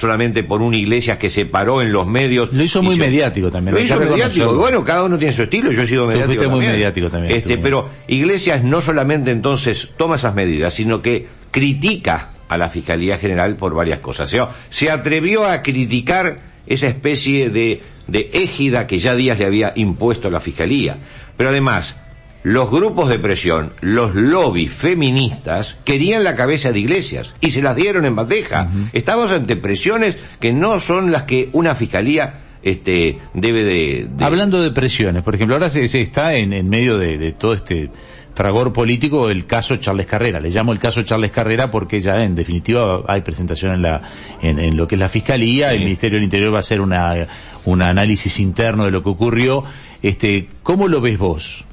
solamente 0.00 0.42
por 0.42 0.62
una 0.62 0.76
iglesia 0.76 1.18
que 1.18 1.30
se 1.30 1.46
paró 1.46 1.82
en 1.82 1.92
los 1.92 2.06
medios. 2.06 2.52
Lo 2.52 2.64
hizo 2.64 2.82
muy 2.82 2.96
mediático 2.96 3.50
también, 3.50 3.74
Lo 3.74 3.80
hizo 3.80 4.00
mediático. 4.00 4.54
Bueno, 4.54 4.82
cada 4.82 5.04
uno 5.04 5.18
tiene 5.18 5.32
su 5.32 5.42
estilo. 5.42 5.70
Yo 5.70 5.82
he 5.82 5.86
sido 5.86 6.06
mediático 6.06 6.26
fuiste 6.32 6.46
muy 6.48 6.54
también. 6.56 6.72
mediático 6.72 7.10
también, 7.10 7.36
Este, 7.36 7.58
pero 7.58 7.88
Iglesias 8.08 8.64
no 8.64 8.80
solamente 8.80 9.30
entonces 9.30 9.90
toma 9.96 10.16
esas 10.16 10.34
medidas, 10.34 10.74
sino 10.74 11.02
que 11.02 11.26
critica 11.50 12.30
a 12.48 12.58
la 12.58 12.68
Fiscalía 12.68 13.18
General 13.18 13.54
por 13.56 13.74
varias 13.74 14.00
cosas. 14.00 14.28
O 14.28 14.30
sea, 14.30 14.48
se 14.70 14.90
atrevió 14.90 15.46
a 15.46 15.62
criticar 15.62 16.40
esa 16.66 16.86
especie 16.86 17.50
de, 17.50 17.80
de 18.06 18.30
égida 18.32 18.86
que 18.86 18.98
ya 18.98 19.14
Díaz 19.14 19.38
le 19.38 19.46
había 19.46 19.72
impuesto 19.76 20.28
a 20.28 20.30
la 20.30 20.40
Fiscalía. 20.40 20.96
Pero 21.36 21.50
además, 21.50 21.96
los 22.42 22.70
grupos 22.70 23.08
de 23.08 23.18
presión, 23.18 23.72
los 23.82 24.14
lobbies 24.14 24.72
feministas, 24.72 25.76
querían 25.84 26.24
la 26.24 26.34
cabeza 26.36 26.72
de 26.72 26.78
Iglesias 26.80 27.34
y 27.40 27.50
se 27.50 27.62
las 27.62 27.76
dieron 27.76 28.04
en 28.06 28.16
bandeja. 28.16 28.68
Estamos 28.92 29.30
ante 29.30 29.56
presiones 29.56 30.16
que 30.40 30.52
no 30.52 30.80
son 30.80 31.12
las 31.12 31.24
que 31.24 31.50
una 31.52 31.74
Fiscalía 31.74 32.40
este, 32.62 33.18
debe 33.34 33.64
de... 33.64 34.08
de- 34.10 34.24
Hablando 34.24 34.62
de 34.62 34.70
presiones, 34.70 35.22
por 35.22 35.34
ejemplo, 35.34 35.56
ahora 35.56 35.70
se, 35.70 35.86
se 35.88 36.00
está 36.00 36.34
en, 36.34 36.52
en 36.52 36.68
medio 36.68 36.98
de, 36.98 37.18
de 37.18 37.32
todo 37.32 37.54
este 37.54 37.90
fragor 38.34 38.72
político 38.72 39.28
el 39.28 39.44
caso 39.44 39.76
Charles 39.76 40.06
Carrera. 40.06 40.40
Le 40.40 40.48
llamo 40.50 40.72
el 40.72 40.78
caso 40.78 41.02
Charles 41.02 41.30
Carrera 41.32 41.70
porque 41.70 42.00
ya 42.00 42.22
en 42.24 42.34
definitiva 42.34 43.02
hay 43.06 43.20
presentación 43.22 43.74
en 43.74 43.82
la 43.82 44.02
en, 44.40 44.58
en 44.58 44.76
lo 44.76 44.86
que 44.88 44.94
es 44.94 45.00
la 45.00 45.08
fiscalía, 45.10 45.72
el 45.72 45.80
Ministerio 45.80 46.16
del 46.16 46.24
Interior 46.24 46.52
va 46.54 46.58
a 46.58 46.60
hacer 46.60 46.80
una 46.80 47.26
un 47.66 47.82
análisis 47.82 48.38
interno 48.40 48.84
de 48.84 48.90
lo 48.92 49.02
que 49.02 49.10
ocurrió. 49.10 49.64
Este, 50.02 50.48
¿cómo 50.62 50.88
lo 50.88 51.00
ves 51.02 51.18
vos? 51.18 51.64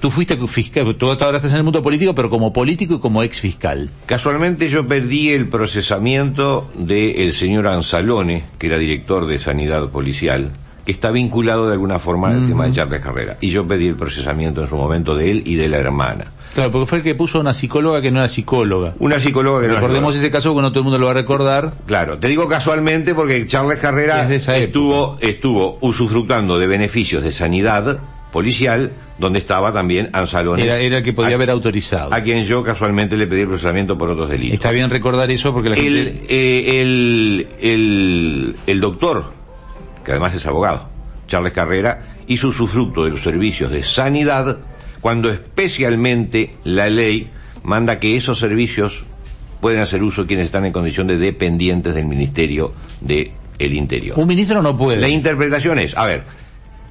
Tú 0.00 0.10
fuiste 0.10 0.36
fiscal, 0.46 0.96
tú 0.96 1.10
ahora 1.10 1.36
estás 1.36 1.52
en 1.52 1.58
el 1.58 1.64
mundo 1.64 1.82
político, 1.82 2.14
pero 2.14 2.30
como 2.30 2.52
político 2.52 2.94
y 2.94 2.98
como 2.98 3.22
ex 3.22 3.40
fiscal. 3.40 3.90
Casualmente 4.06 4.68
yo 4.68 4.86
perdí 4.86 5.30
el 5.30 5.48
procesamiento 5.48 6.70
del 6.74 7.32
señor 7.34 7.66
Anzalone, 7.66 8.44
que 8.58 8.68
era 8.68 8.78
director 8.78 9.26
de 9.26 9.38
Sanidad 9.38 9.90
Policial, 9.90 10.52
que 10.86 10.92
está 10.92 11.10
vinculado 11.10 11.66
de 11.66 11.74
alguna 11.74 11.98
forma 11.98 12.28
al 12.28 12.46
tema 12.46 12.66
de 12.66 12.72
Charles 12.72 13.02
Carrera. 13.02 13.36
Y 13.40 13.50
yo 13.50 13.66
pedí 13.66 13.86
el 13.86 13.96
procesamiento 13.96 14.62
en 14.62 14.66
su 14.66 14.76
momento 14.76 15.14
de 15.14 15.30
él 15.30 15.42
y 15.44 15.56
de 15.56 15.68
la 15.68 15.76
hermana. 15.78 16.24
Claro, 16.54 16.72
porque 16.72 16.86
fue 16.86 16.98
el 16.98 17.04
que 17.04 17.14
puso 17.14 17.36
a 17.36 17.42
una 17.42 17.52
psicóloga 17.52 18.00
que 18.00 18.10
no 18.10 18.20
era 18.20 18.28
psicóloga. 18.28 18.94
Una 18.98 19.20
psicóloga 19.20 19.60
que 19.60 19.68
no 19.68 19.74
Recordemos 19.74 20.16
ese 20.16 20.30
caso 20.30 20.54
porque 20.54 20.62
no 20.62 20.70
todo 20.70 20.80
el 20.80 20.84
mundo 20.84 20.98
lo 20.98 21.06
va 21.06 21.12
a 21.12 21.16
recordar. 21.16 21.74
Claro, 21.84 22.18
te 22.18 22.28
digo 22.28 22.48
casualmente 22.48 23.14
porque 23.14 23.44
Charles 23.44 23.78
Carrera 23.78 24.26
de 24.26 24.36
estuvo, 24.36 25.18
estuvo 25.20 25.76
usufructando 25.82 26.58
de 26.58 26.66
beneficios 26.66 27.22
de 27.22 27.32
sanidad 27.32 28.00
policial, 28.36 28.92
donde 29.18 29.38
estaba 29.38 29.72
también 29.72 30.10
Anzalone. 30.12 30.62
Era, 30.62 30.78
era 30.78 30.98
el 30.98 31.02
que 31.02 31.14
podía 31.14 31.30
a, 31.30 31.34
haber 31.36 31.48
autorizado. 31.48 32.12
a 32.12 32.20
quien 32.20 32.44
yo 32.44 32.62
casualmente 32.62 33.16
le 33.16 33.26
pedí 33.26 33.40
el 33.40 33.46
procesamiento 33.48 33.96
por 33.96 34.10
otros 34.10 34.28
delitos. 34.28 34.56
Está 34.56 34.72
bien 34.72 34.90
recordar 34.90 35.30
eso 35.30 35.54
porque 35.54 35.70
la 35.70 35.76
el, 35.76 35.82
gente... 36.04 36.22
eh, 36.28 36.82
el, 36.82 37.46
el, 37.62 38.56
el 38.66 38.80
doctor, 38.80 39.32
que 40.04 40.10
además 40.10 40.34
es 40.34 40.44
abogado, 40.44 40.86
Charles 41.26 41.54
Carrera, 41.54 42.16
hizo 42.26 42.48
usufructo 42.48 43.04
de 43.04 43.10
los 43.12 43.22
servicios 43.22 43.70
de 43.70 43.82
sanidad 43.82 44.58
cuando 45.00 45.30
especialmente 45.30 46.56
la 46.64 46.90
ley 46.90 47.30
manda 47.62 47.98
que 47.98 48.16
esos 48.16 48.38
servicios 48.38 49.02
pueden 49.62 49.80
hacer 49.80 50.02
uso 50.02 50.26
quienes 50.26 50.44
están 50.44 50.66
en 50.66 50.72
condición 50.74 51.06
de 51.06 51.16
dependientes 51.16 51.94
del 51.94 52.04
Ministerio 52.04 52.74
del 53.00 53.32
Interior. 53.72 54.18
Un 54.18 54.28
ministro 54.28 54.60
no 54.60 54.76
puede. 54.76 55.00
La 55.00 55.08
interpretación 55.08 55.78
es, 55.78 55.96
a 55.96 56.04
ver, 56.04 56.24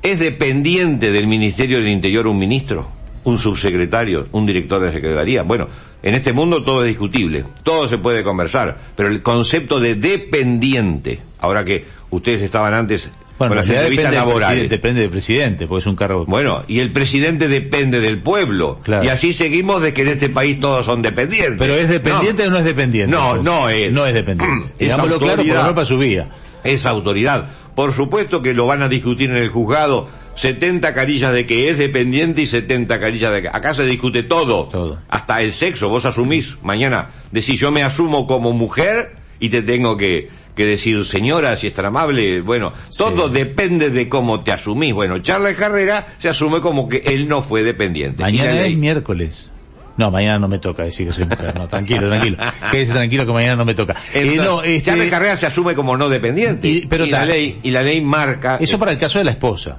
¿es 0.06 0.20
dependiente 0.20 1.12
del 1.12 1.28
Ministerio 1.28 1.78
del 1.80 1.88
Interior 1.90 2.28
un 2.28 2.38
ministro? 2.40 2.90
¿Un 3.24 3.38
subsecretario? 3.40 4.28
¿Un 4.32 4.46
director 4.46 4.80
de 4.82 4.92
secretaría? 4.92 5.44
Bueno, 5.44 5.68
en 6.04 6.14
este 6.16 6.32
mundo 6.32 6.64
todo 6.64 6.82
es 6.84 6.88
discutible, 6.90 7.44
todo 7.64 7.88
se 7.88 7.98
puede 7.98 8.22
conversar, 8.24 8.78
pero 8.96 9.10
el 9.10 9.22
concepto 9.24 9.80
de 9.80 9.96
dependiente, 9.96 11.20
ahora 11.40 11.64
que 11.66 11.86
ustedes 12.12 12.44
estaban 12.44 12.76
antes 12.76 13.10
Bueno, 13.40 13.50
con 13.52 13.58
las 13.58 13.68
entrevistas 13.68 13.90
depende 13.90 14.10
del, 14.12 14.16
laborales. 14.28 14.48
presidente, 14.48 14.76
depende 14.76 15.02
del 15.02 15.10
presidente, 15.10 15.68
porque 15.68 15.82
es 15.82 15.88
un 15.88 15.96
cargo... 15.96 16.26
Bueno, 16.28 16.62
y 16.68 16.80
el 16.80 16.92
presidente 16.92 17.48
depende 17.48 18.00
del 18.00 18.22
pueblo. 18.22 18.80
Claro. 18.84 19.04
Y 19.04 19.08
así 19.10 19.34
seguimos 19.34 19.82
de 19.82 19.92
que 19.94 20.04
en 20.04 20.10
este 20.10 20.30
país 20.30 20.60
todos 20.60 20.86
son 20.86 21.02
dependientes. 21.02 21.58
¿Pero 21.58 21.74
es 21.76 21.90
dependiente 21.90 22.44
No. 22.44 22.50
o 22.50 22.52
no 22.52 22.58
es 22.60 22.66
dependiente? 22.66 23.12
No, 23.16 23.36
no 23.38 23.70
es. 23.70 23.92
No 23.92 24.06
es 24.06 24.14
dependiente. 24.14 24.68
Es 24.74 24.78
Digámoslo 24.78 25.18
claro, 25.18 25.20
por 25.20 25.30
autoridad. 25.32 25.56
lo 25.56 25.62
menos 25.62 25.74
para 25.74 25.86
su 25.86 25.98
vía. 25.98 26.28
esa 26.64 26.90
autoridad. 26.92 27.50
Por 27.76 27.94
supuesto 27.94 28.42
que 28.42 28.54
lo 28.54 28.66
van 28.66 28.82
a 28.82 28.90
discutir 28.90 29.30
en 29.30 29.38
el 29.38 29.50
juzgado. 29.50 30.08
70 30.36 30.94
carillas 30.94 31.34
de 31.34 31.46
que 31.46 31.70
es 31.70 31.78
dependiente 31.78 32.42
y 32.42 32.48
70 32.48 33.00
carillas 33.00 33.34
de 33.34 33.44
que... 33.44 33.48
Acá 33.48 33.74
se 33.74 33.84
discute 33.86 34.24
todo. 34.24 34.66
Todo. 34.66 35.00
Hasta 35.08 35.42
el 35.42 35.54
sexo. 35.54 35.90
Vos 35.90 36.06
asumís 36.06 36.58
mañana. 36.62 37.10
Decís, 37.32 37.60
yo 37.60 37.72
me 37.72 37.84
asumo 37.84 38.28
como 38.28 38.52
mujer 38.52 39.16
y 39.40 39.50
te 39.50 39.62
tengo 39.62 39.96
que, 39.98 40.30
que 40.56 40.66
decir, 40.66 41.04
señora, 41.06 41.56
si 41.56 41.68
es 41.68 41.74
tan 41.74 41.86
amable. 41.86 42.42
Bueno, 42.42 42.74
todo 42.98 43.30
depende 43.30 43.90
de 43.90 44.10
cómo 44.10 44.42
te 44.42 44.52
asumís. 44.52 44.94
Bueno, 44.94 45.20
Charles 45.20 45.56
Carrera 45.56 46.06
se 46.18 46.30
asume 46.30 46.62
como 46.62 46.88
que 46.88 46.98
él 47.06 47.28
no 47.28 47.42
fue 47.42 47.64
dependiente. 47.64 48.22
Mañana 48.22 48.66
es 48.66 48.76
miércoles. 48.76 49.52
No, 49.98 50.12
mañana 50.12 50.40
no 50.40 50.48
me 50.50 50.60
toca 50.60 50.84
decir 50.84 51.08
que 51.08 51.14
soy 51.14 51.26
mujer. 51.26 51.56
No, 51.58 51.68
tranquilo, 51.68 52.08
tranquilo. 52.10 52.38
Quédese 52.72 52.92
tranquilo 52.94 53.26
que 53.26 53.32
mañana 53.32 53.56
no 53.56 53.64
me 53.66 53.74
toca. 53.74 53.94
Eh, 54.14 54.22
Entonces, 54.22 54.46
no, 54.46 54.62
este, 54.64 55.10
Carrera 55.10 55.36
se 55.38 55.46
asume 55.46 55.74
como 55.74 55.96
no 55.96 56.10
dependiente. 56.10 56.68
Y- 56.68 56.86
pero 56.86 57.06
y 57.06 57.10
la 57.10 57.24
ley, 57.26 57.60
y 57.64 57.72
la 57.72 57.82
ley 57.82 58.02
marca... 58.02 58.58
Eso 58.60 58.78
para 58.78 58.92
el 58.92 58.98
caso 58.98 59.20
de 59.20 59.26
la 59.26 59.32
esposa. 59.32 59.78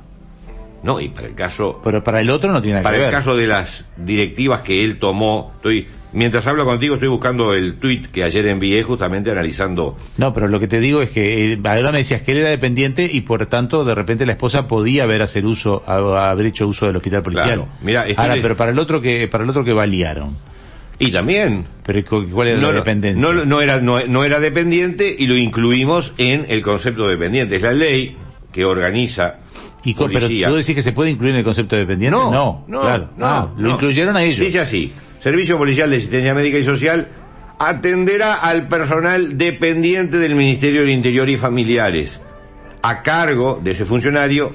No, 0.83 1.00
y 1.00 1.09
para 1.09 1.26
el 1.26 1.35
caso 1.35 1.81
Pero 1.83 2.05
para 2.05 2.20
el 2.20 2.31
otro 2.31 2.52
no 2.52 2.61
tiene 2.62 2.76
nada 2.76 2.85
Para 2.85 2.96
que 2.96 3.02
el 3.02 3.07
ver. 3.11 3.14
caso 3.18 3.35
de 3.37 3.46
las 3.46 3.87
directivas 3.96 4.61
que 4.62 4.85
él 4.85 4.98
tomó, 4.98 5.52
estoy, 5.57 5.87
mientras 6.16 6.46
hablo 6.46 6.64
contigo 6.64 6.94
estoy 6.94 7.09
buscando 7.09 7.52
el 7.55 7.74
tweet 7.79 8.02
que 8.11 8.24
ayer 8.24 8.46
envié 8.48 8.83
justamente 8.83 9.31
analizando, 9.31 9.96
No, 10.16 10.33
pero 10.33 10.48
lo 10.48 10.59
que 10.59 10.66
te 10.66 10.81
digo 10.81 11.02
es 11.02 11.11
que 11.11 11.52
eh, 11.52 11.59
ahora 11.64 11.92
me 11.92 11.98
decías 11.98 12.22
que 12.22 12.33
él 12.33 12.38
era 12.38 12.48
dependiente 12.50 13.09
y 13.12 13.20
por 13.20 13.44
tanto 13.46 13.85
de 13.85 13.94
repente 13.94 14.24
la 14.26 14.33
esposa 14.33 14.66
podía 14.66 15.05
haber 15.05 15.22
hacer 15.22 15.44
uso, 15.46 15.83
a- 15.87 16.31
haber 16.31 16.46
hecho 16.46 16.66
uso 16.66 16.87
del 16.87 16.96
hospital 16.96 17.22
policial. 17.22 17.46
Claro. 17.48 17.68
Mira, 17.83 18.07
ahora, 18.16 18.37
pero 18.40 18.57
para 18.57 18.72
el 18.72 18.79
otro 18.79 19.00
que, 19.00 19.29
para 19.29 19.44
el 19.44 19.50
otro 19.50 19.62
que 19.64 19.72
balearon. 19.72 20.35
y 20.98 21.11
también, 21.12 21.64
Pero 21.85 22.02
cu- 22.05 22.26
¿cuál 22.31 22.48
era 22.48 22.57
no, 22.59 22.68
la 22.68 22.72
no- 22.72 22.79
dependencia? 22.79 23.20
no, 23.33 23.44
no 23.44 23.61
era, 23.61 23.81
no, 23.83 24.05
no 24.07 24.24
era 24.24 24.40
dependiente 24.40 25.14
y 25.18 25.26
lo 25.26 25.37
incluimos 25.37 26.14
en 26.16 26.46
el 26.48 26.62
concepto 26.62 27.05
de 27.05 27.11
dependiente. 27.11 27.57
Es 27.57 27.62
la 27.62 27.72
ley 27.74 28.16
que 28.50 28.64
organiza 28.64 29.40
y 29.85 29.92
co- 29.92 30.07
pero 30.07 30.20
policía. 30.20 30.48
tú 30.48 30.55
decís 30.55 30.74
que 30.74 30.81
se 30.83 30.92
puede 30.92 31.11
incluir 31.11 31.33
en 31.35 31.40
el 31.40 31.44
concepto 31.44 31.76
de 31.76 31.83
dependiente. 31.83 32.16
No, 32.16 32.31
no, 32.33 32.64
no, 32.66 32.81
claro. 32.81 33.11
no, 33.18 33.26
Ah, 33.26 33.52
lo 33.59 33.70
incluyeron 33.72 34.16
a 34.16 34.22
ellos. 34.22 34.38
Dice 34.38 34.61
así, 34.61 34.90
Servicio 35.18 35.59
Policial 35.59 35.90
de 35.90 35.96
Asistencia 35.96 36.35
Médica 36.35 36.59
y 36.59 36.64
Social 36.64 37.09
atenderá 37.59 38.35
al 38.35 38.68
personal 38.68 39.38
dependiente 39.38 40.18
del 40.18 40.35
Ministerio 40.35 40.83
del 40.83 40.90
Interior 40.90 41.29
y 41.29 41.37
Familiares, 41.37 42.20
a 42.83 43.02
cargo 43.02 43.61
de 43.62 43.70
ese 43.70 43.85
funcionario, 43.85 44.52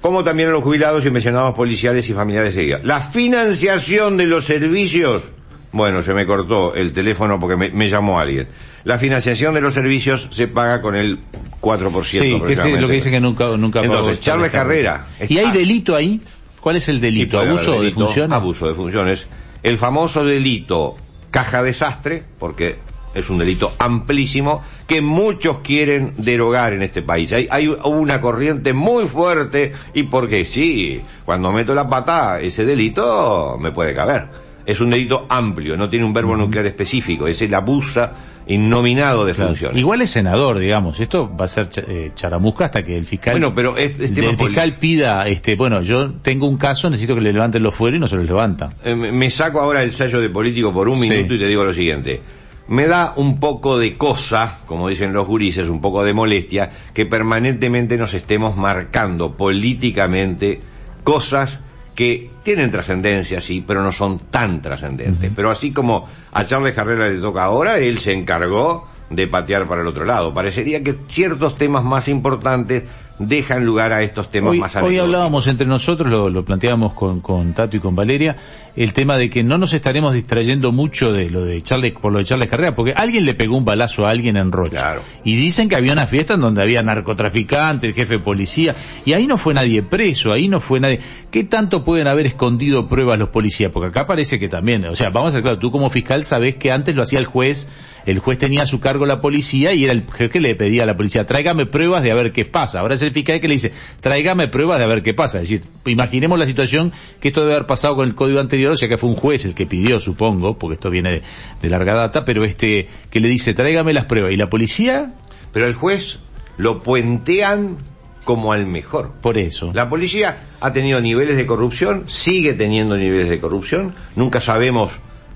como 0.00 0.24
también 0.24 0.48
a 0.48 0.52
los 0.52 0.64
jubilados 0.64 1.04
y 1.04 1.10
mencionados 1.10 1.54
policiales 1.54 2.08
y 2.08 2.14
familiares 2.14 2.54
de 2.54 2.64
ella. 2.64 2.80
La 2.82 3.00
financiación 3.00 4.16
de 4.16 4.26
los 4.26 4.44
servicios, 4.44 5.24
bueno, 5.72 6.02
se 6.02 6.14
me 6.14 6.26
cortó 6.26 6.74
el 6.74 6.92
teléfono 6.92 7.38
porque 7.38 7.56
me, 7.56 7.70
me 7.70 7.88
llamó 7.88 8.18
alguien. 8.18 8.48
La 8.84 8.98
financiación 8.98 9.54
de 9.54 9.60
los 9.60 9.74
servicios 9.74 10.26
se 10.30 10.48
paga 10.48 10.80
con 10.80 10.96
el 10.96 11.20
4%. 11.60 12.02
Sí, 12.02 12.40
que 12.44 12.52
es 12.52 12.80
lo 12.80 12.88
que 12.88 12.94
dice 12.94 13.10
que 13.10 13.20
nunca, 13.20 13.56
nunca 13.56 13.80
Entonces, 13.80 14.20
Charles 14.20 14.50
Carrera. 14.50 15.06
¿Y 15.28 15.38
hay 15.38 15.52
delito 15.52 15.94
ahí? 15.94 16.20
¿Cuál 16.60 16.76
es 16.76 16.88
el 16.88 17.00
delito? 17.00 17.38
¿Abuso 17.38 17.80
de 17.82 17.92
funciones? 17.92 18.34
Abuso 18.34 18.66
de 18.68 18.74
funciones. 18.74 19.26
El 19.62 19.78
famoso 19.78 20.24
delito 20.24 20.96
caja 21.30 21.62
desastre, 21.62 22.22
porque 22.38 22.78
es 23.14 23.30
un 23.30 23.38
delito 23.38 23.72
amplísimo, 23.78 24.62
que 24.86 25.00
muchos 25.00 25.60
quieren 25.60 26.14
derogar 26.16 26.72
en 26.72 26.82
este 26.82 27.02
país. 27.02 27.32
Hay, 27.32 27.46
hay 27.50 27.68
una 27.68 28.20
corriente 28.20 28.72
muy 28.72 29.06
fuerte, 29.06 29.72
y 29.94 30.04
porque 30.04 30.44
sí, 30.44 31.02
cuando 31.24 31.52
meto 31.52 31.74
la 31.74 31.88
pata, 31.88 32.40
ese 32.40 32.64
delito 32.64 33.56
me 33.60 33.72
puede 33.72 33.94
caber. 33.94 34.28
Es 34.64 34.80
un 34.80 34.90
delito 34.90 35.26
amplio, 35.28 35.76
no 35.76 35.88
tiene 35.88 36.04
un 36.04 36.12
verbo 36.12 36.36
nuclear 36.36 36.66
específico, 36.66 37.26
es 37.26 37.42
el 37.42 37.52
abusa 37.54 38.12
innominado 38.46 39.24
de 39.24 39.32
Claro. 39.34 39.50
funciones. 39.50 39.78
Igual 39.78 40.02
es 40.02 40.10
senador, 40.10 40.58
digamos. 40.58 40.98
Esto 41.00 41.30
va 41.34 41.44
a 41.44 41.48
ser 41.48 41.68
eh, 41.88 42.10
charamusca 42.14 42.66
hasta 42.66 42.82
que 42.84 42.96
el 42.96 43.06
fiscal. 43.06 43.34
Bueno, 43.34 43.52
pero 43.54 43.76
es- 43.76 43.98
es 44.00 44.12
tema 44.14 44.30
el 44.30 44.36
fiscal 44.38 44.78
pida, 44.78 45.26
este, 45.28 45.54
bueno, 45.56 45.82
yo 45.82 46.12
tengo 46.22 46.46
un 46.48 46.56
caso, 46.58 46.88
necesito 46.90 47.14
que 47.14 47.20
le 47.20 47.32
levanten 47.32 47.62
los 47.62 47.74
fueros 47.74 47.98
y 47.98 48.00
no 48.00 48.08
se 48.08 48.16
los 48.16 48.26
levantan. 48.26 48.70
Eh, 48.84 48.94
me 48.94 49.12
me 49.12 49.30
saco 49.30 49.60
ahora 49.60 49.82
el 49.82 49.92
sello 49.92 50.20
de 50.20 50.28
político 50.30 50.72
por 50.72 50.88
un 50.88 50.98
Sí. 51.00 51.08
minuto 51.08 51.34
y 51.34 51.38
te 51.38 51.46
digo 51.46 51.64
lo 51.64 51.72
siguiente. 51.72 52.20
me 52.68 52.86
da 52.86 53.12
un 53.16 53.38
poco 53.40 53.76
de 53.76 53.96
cosa, 53.98 54.58
como 54.66 54.88
dicen 54.88 55.12
los 55.12 55.26
gurises, 55.26 55.68
un 55.68 55.80
poco 55.80 56.04
de 56.04 56.14
molestia, 56.14 56.70
que 56.94 57.04
permanentemente 57.04 57.98
nos 57.98 58.14
estemos 58.14 58.56
marcando 58.56 59.36
políticamente 59.36 60.60
cosas 61.02 61.58
que 61.94 62.30
tienen 62.42 62.70
trascendencia, 62.70 63.40
sí, 63.40 63.62
pero 63.66 63.82
no 63.82 63.92
son 63.92 64.18
tan 64.30 64.62
trascendentes. 64.62 65.30
Pero 65.34 65.50
así 65.50 65.72
como 65.72 66.08
a 66.32 66.44
Charles 66.44 66.74
Carrera 66.74 67.08
le 67.08 67.18
toca 67.18 67.44
ahora, 67.44 67.78
él 67.78 67.98
se 67.98 68.12
encargó 68.12 68.88
de 69.10 69.26
patear 69.26 69.66
para 69.66 69.82
el 69.82 69.86
otro 69.86 70.04
lado. 70.04 70.32
Parecería 70.32 70.82
que 70.82 70.94
ciertos 71.06 71.56
temas 71.56 71.84
más 71.84 72.08
importantes 72.08 72.84
dejan 73.18 73.64
lugar 73.64 73.92
a 73.92 74.02
estos 74.02 74.30
temas 74.30 74.52
hoy, 74.52 74.60
más 74.60 74.74
Hoy 74.74 74.80
anecdóticos. 74.80 75.04
hablábamos 75.04 75.46
entre 75.46 75.66
nosotros, 75.66 76.10
lo, 76.10 76.30
lo 76.30 76.44
planteábamos 76.44 76.92
con, 76.94 77.20
con 77.20 77.52
Tato 77.54 77.76
y 77.76 77.80
con 77.80 77.94
Valeria, 77.94 78.36
el 78.74 78.92
tema 78.92 79.16
de 79.16 79.28
que 79.28 79.42
no 79.44 79.58
nos 79.58 79.74
estaremos 79.74 80.14
distrayendo 80.14 80.72
mucho 80.72 81.12
de 81.12 81.30
lo 81.30 81.44
de 81.44 81.62
Charles, 81.62 81.92
por 81.92 82.12
lo 82.12 82.18
de 82.18 82.24
Charles 82.24 82.48
Carrera, 82.48 82.74
porque 82.74 82.92
alguien 82.96 83.26
le 83.26 83.34
pegó 83.34 83.56
un 83.56 83.64
balazo 83.64 84.06
a 84.06 84.10
alguien 84.10 84.36
en 84.36 84.50
Rocha. 84.50 84.70
Claro. 84.70 85.02
Y 85.24 85.36
dicen 85.36 85.68
que 85.68 85.76
había 85.76 85.92
una 85.92 86.06
fiesta 86.06 86.34
en 86.34 86.40
donde 86.40 86.62
había 86.62 86.82
narcotraficantes, 86.82 87.88
el 87.88 87.94
jefe 87.94 88.14
de 88.14 88.20
policía, 88.20 88.74
y 89.04 89.12
ahí 89.12 89.26
no 89.26 89.36
fue 89.36 89.54
nadie 89.54 89.82
preso, 89.82 90.32
ahí 90.32 90.48
no 90.48 90.60
fue 90.60 90.80
nadie. 90.80 91.00
¿Qué 91.30 91.44
tanto 91.44 91.84
pueden 91.84 92.06
haber 92.06 92.26
escondido 92.26 92.88
pruebas 92.88 93.18
los 93.18 93.28
policías? 93.28 93.70
Porque 93.70 93.88
acá 93.88 94.06
parece 94.06 94.38
que 94.38 94.48
también, 94.48 94.84
o 94.86 94.96
sea, 94.96 95.10
vamos 95.10 95.30
a 95.30 95.32
ser 95.32 95.42
claro, 95.42 95.58
tú 95.58 95.70
como 95.70 95.90
fiscal 95.90 96.24
sabés 96.24 96.56
que 96.56 96.72
antes 96.72 96.94
lo 96.96 97.02
hacía 97.02 97.18
el 97.18 97.26
juez, 97.26 97.68
el 98.06 98.18
juez 98.18 98.38
tenía 98.38 98.62
a 98.62 98.66
su 98.66 98.80
cargo 98.80 99.06
la 99.06 99.20
policía 99.20 99.72
y 99.72 99.84
era 99.84 99.92
el 99.92 100.04
jefe 100.04 100.30
que 100.30 100.40
le 100.40 100.54
pedía 100.54 100.82
a 100.82 100.86
la 100.86 100.96
policía, 100.96 101.26
tráigame 101.26 101.66
pruebas 101.66 102.02
de 102.02 102.10
a 102.10 102.14
ver 102.14 102.32
qué 102.32 102.44
pasa. 102.44 102.80
Ahora 102.80 102.94
es 102.94 103.02
el 103.02 103.12
fiscal 103.12 103.40
que 103.40 103.48
le 103.48 103.54
dice, 103.54 103.72
tráigame 104.00 104.48
pruebas 104.48 104.78
de 104.78 104.84
a 104.84 104.88
ver 104.88 105.02
qué 105.02 105.14
pasa. 105.14 105.38
Es 105.38 105.48
decir, 105.48 105.62
imaginemos 105.86 106.38
la 106.38 106.46
situación 106.46 106.92
que 107.20 107.28
esto 107.28 107.42
debe 107.42 107.54
haber 107.54 107.66
pasado 107.66 107.96
con 107.96 108.08
el 108.08 108.14
código 108.14 108.40
anterior, 108.40 108.72
o 108.72 108.76
sea 108.76 108.88
que 108.88 108.98
fue 108.98 109.10
un 109.10 109.16
juez 109.16 109.44
el 109.44 109.54
que 109.54 109.66
pidió, 109.66 110.00
supongo, 110.00 110.58
porque 110.58 110.74
esto 110.74 110.90
viene 110.90 111.10
de, 111.10 111.22
de 111.62 111.70
larga 111.70 111.94
data, 111.94 112.24
pero 112.24 112.44
este, 112.44 112.88
que 113.10 113.20
le 113.20 113.28
dice, 113.28 113.54
tráigame 113.54 113.92
las 113.92 114.06
pruebas. 114.06 114.32
Y 114.32 114.36
la 114.36 114.48
policía, 114.50 115.12
Pero 115.52 115.66
el 115.66 115.74
juez 115.74 116.18
lo 116.56 116.82
puentean 116.82 117.76
como 118.24 118.52
al 118.52 118.66
mejor. 118.66 119.12
por 119.20 119.36
eso. 119.38 119.70
La 119.74 119.88
policía 119.88 120.38
ha 120.60 120.72
tenido 120.72 121.00
niveles 121.00 121.36
de 121.36 121.46
corrupción, 121.46 122.04
sigue 122.06 122.54
teniendo 122.54 122.96
niveles 122.96 123.28
de 123.28 123.40
corrupción, 123.40 123.94
nunca 124.14 124.40
sabemos 124.40 124.92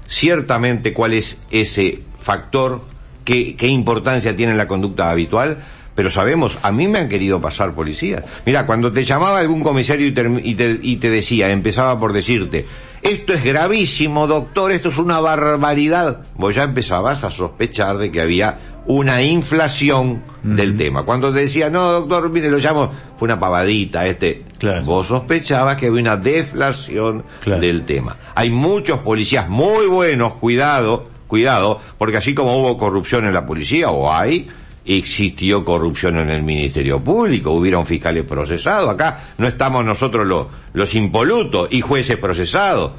ciertamente 0.09 0.93
cuál 0.93 1.15
es 1.15 1.39
ese 1.51 2.01
factor, 2.31 2.81
qué, 3.25 3.55
qué 3.55 3.69
importancia 3.69 4.35
tiene 4.35 4.51
en 4.53 4.59
la 4.59 4.67
conducta 4.67 5.09
habitual, 5.11 5.59
pero 5.95 6.11
sabemos, 6.11 6.59
a 6.63 6.73
mí 6.73 6.89
me 6.89 6.99
han 6.99 7.09
querido 7.09 7.41
pasar 7.41 7.73
policías. 7.73 8.25
Mira, 8.45 8.67
cuando 8.67 8.93
te 8.93 9.05
llamaba 9.05 9.39
algún 9.39 9.63
comisario 9.63 10.07
y, 10.09 10.13
term- 10.13 10.41
y 10.45 10.57
te, 10.57 10.79
y 10.83 10.97
te 10.97 11.09
decía, 11.09 11.49
empezaba 11.51 11.99
por 12.01 12.13
decirte, 12.13 12.67
esto 13.01 13.33
es 13.33 13.45
gravísimo, 13.45 14.27
doctor, 14.27 14.73
esto 14.73 14.89
es 14.89 14.99
una 14.99 15.21
barbaridad, 15.21 16.23
vos 16.35 16.55
ya 16.57 16.65
empezabas 16.65 17.23
a 17.23 17.31
sospechar 17.31 17.97
de 17.99 18.11
que 18.11 18.21
había 18.21 18.59
una 18.87 19.23
inflación 19.23 20.23
del 20.43 20.77
tema. 20.77 21.05
Cuando 21.05 21.33
te 21.33 21.41
decía, 21.41 21.71
no, 21.71 21.93
doctor, 21.93 22.29
mire, 22.31 22.51
lo 22.51 22.59
llamo, 22.59 22.91
fue 23.17 23.27
una 23.27 23.39
pavadita, 23.39 24.05
este, 24.07 24.43
Claro. 24.59 24.85
vos 24.85 25.07
sospechabas 25.07 25.77
que 25.77 25.87
había 25.87 26.01
una 26.03 26.17
deflación 26.17 27.25
Claro. 27.41 27.61
del 27.61 27.85
tema. 27.85 28.17
Hay 28.35 28.51
muchos 28.51 28.99
policías 29.01 29.49
muy 29.49 29.87
buenos, 29.87 30.35
cuidado, 30.35 31.09
cuidado, 31.27 31.81
porque 31.99 32.17
así 32.17 32.35
como 32.35 32.57
hubo 32.57 32.77
corrupción 32.77 33.27
en 33.27 33.35
la 33.35 33.47
policía, 33.47 33.91
o 33.91 34.13
hay, 34.13 34.49
existió 34.85 35.65
corrupción 35.65 36.19
en 36.19 36.31
el 36.31 36.43
Ministerio 36.43 37.03
Público, 37.03 37.51
hubieron 37.51 37.85
fiscales 37.87 38.25
procesados, 38.25 38.89
acá 38.89 39.19
no 39.39 39.47
estamos 39.47 39.85
nosotros 39.85 40.27
los, 40.27 40.47
los 40.73 40.95
impolutos 40.95 41.69
y 41.73 41.81
jueces 41.81 42.17
procesados, 42.17 42.93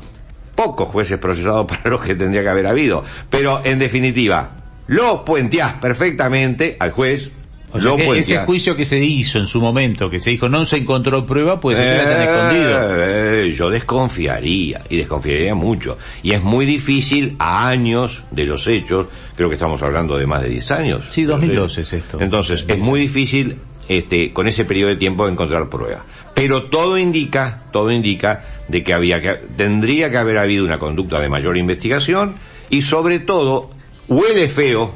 pocos 0.56 0.90
jueces 0.90 1.18
procesados 1.18 1.66
para 1.70 1.90
los 1.90 2.02
que 2.02 2.16
tendría 2.16 2.44
que 2.44 2.50
haber 2.50 2.68
habido, 2.68 3.04
pero 3.30 3.62
en 3.64 3.80
definitiva, 3.80 4.52
lo 4.88 5.24
puenteás 5.24 5.74
perfectamente 5.76 6.78
al 6.80 6.92
juez, 6.92 7.30
O 7.72 7.82
sea 7.82 7.96
que 7.98 8.20
ese 8.20 8.38
juicio 8.40 8.76
que 8.76 8.86
se 8.86 8.98
hizo 8.98 9.40
en 9.40 9.48
su 9.48 9.60
momento, 9.60 10.10
que 10.10 10.20
se 10.20 10.30
dijo 10.30 10.48
no 10.48 10.66
se 10.66 10.78
encontró 10.78 11.26
prueba, 11.26 11.60
puede 11.60 11.78
ser 11.78 11.88
que 11.88 11.96
la 11.96 12.10
hayan 12.10 12.22
escondido. 12.22 12.80
Eh, 12.82 13.54
yo 13.54 13.70
desconfiaría, 13.70 14.82
y 14.90 14.98
desconfiaría 14.98 15.54
mucho. 15.54 15.98
Y 16.24 16.32
es 16.32 16.42
muy 16.42 16.66
difícil 16.66 17.36
a 17.40 17.68
años 17.68 18.24
de 18.32 18.46
los 18.46 18.66
hechos, 18.68 19.08
creo 19.36 19.50
que 19.50 19.56
estamos 19.56 19.82
hablando 19.84 20.18
de 20.18 20.26
más 20.26 20.44
de 20.44 20.50
10 20.50 20.72
años. 20.72 21.06
Sí, 21.10 21.24
de 21.24 21.28
los 21.28 21.40
2012 21.42 21.82
hechos. 21.82 21.94
es 21.94 22.00
esto. 22.00 22.18
Entonces, 22.22 22.66
es 22.68 22.78
muy 22.78 23.02
difícil 23.02 23.58
este, 23.90 24.34
con 24.34 24.48
ese 24.48 24.66
periodo 24.66 24.90
de 24.90 24.98
tiempo 24.98 25.28
encontrar 25.28 25.70
pruebas. 25.70 26.04
Pero 26.34 26.64
todo 26.64 26.98
indica, 26.98 27.64
todo 27.72 27.92
indica 27.92 28.44
de 28.68 28.84
que 28.84 28.94
había 28.94 29.22
que, 29.22 29.34
tendría 29.56 30.12
que 30.12 30.18
haber 30.18 30.38
habido 30.38 30.64
una 30.64 30.78
conducta 30.78 31.20
de 31.20 31.30
mayor 31.30 31.58
investigación 31.58 32.36
y 32.70 32.82
sobre 32.82 33.20
todo, 33.20 33.70
huele 34.08 34.48
feo 34.48 34.96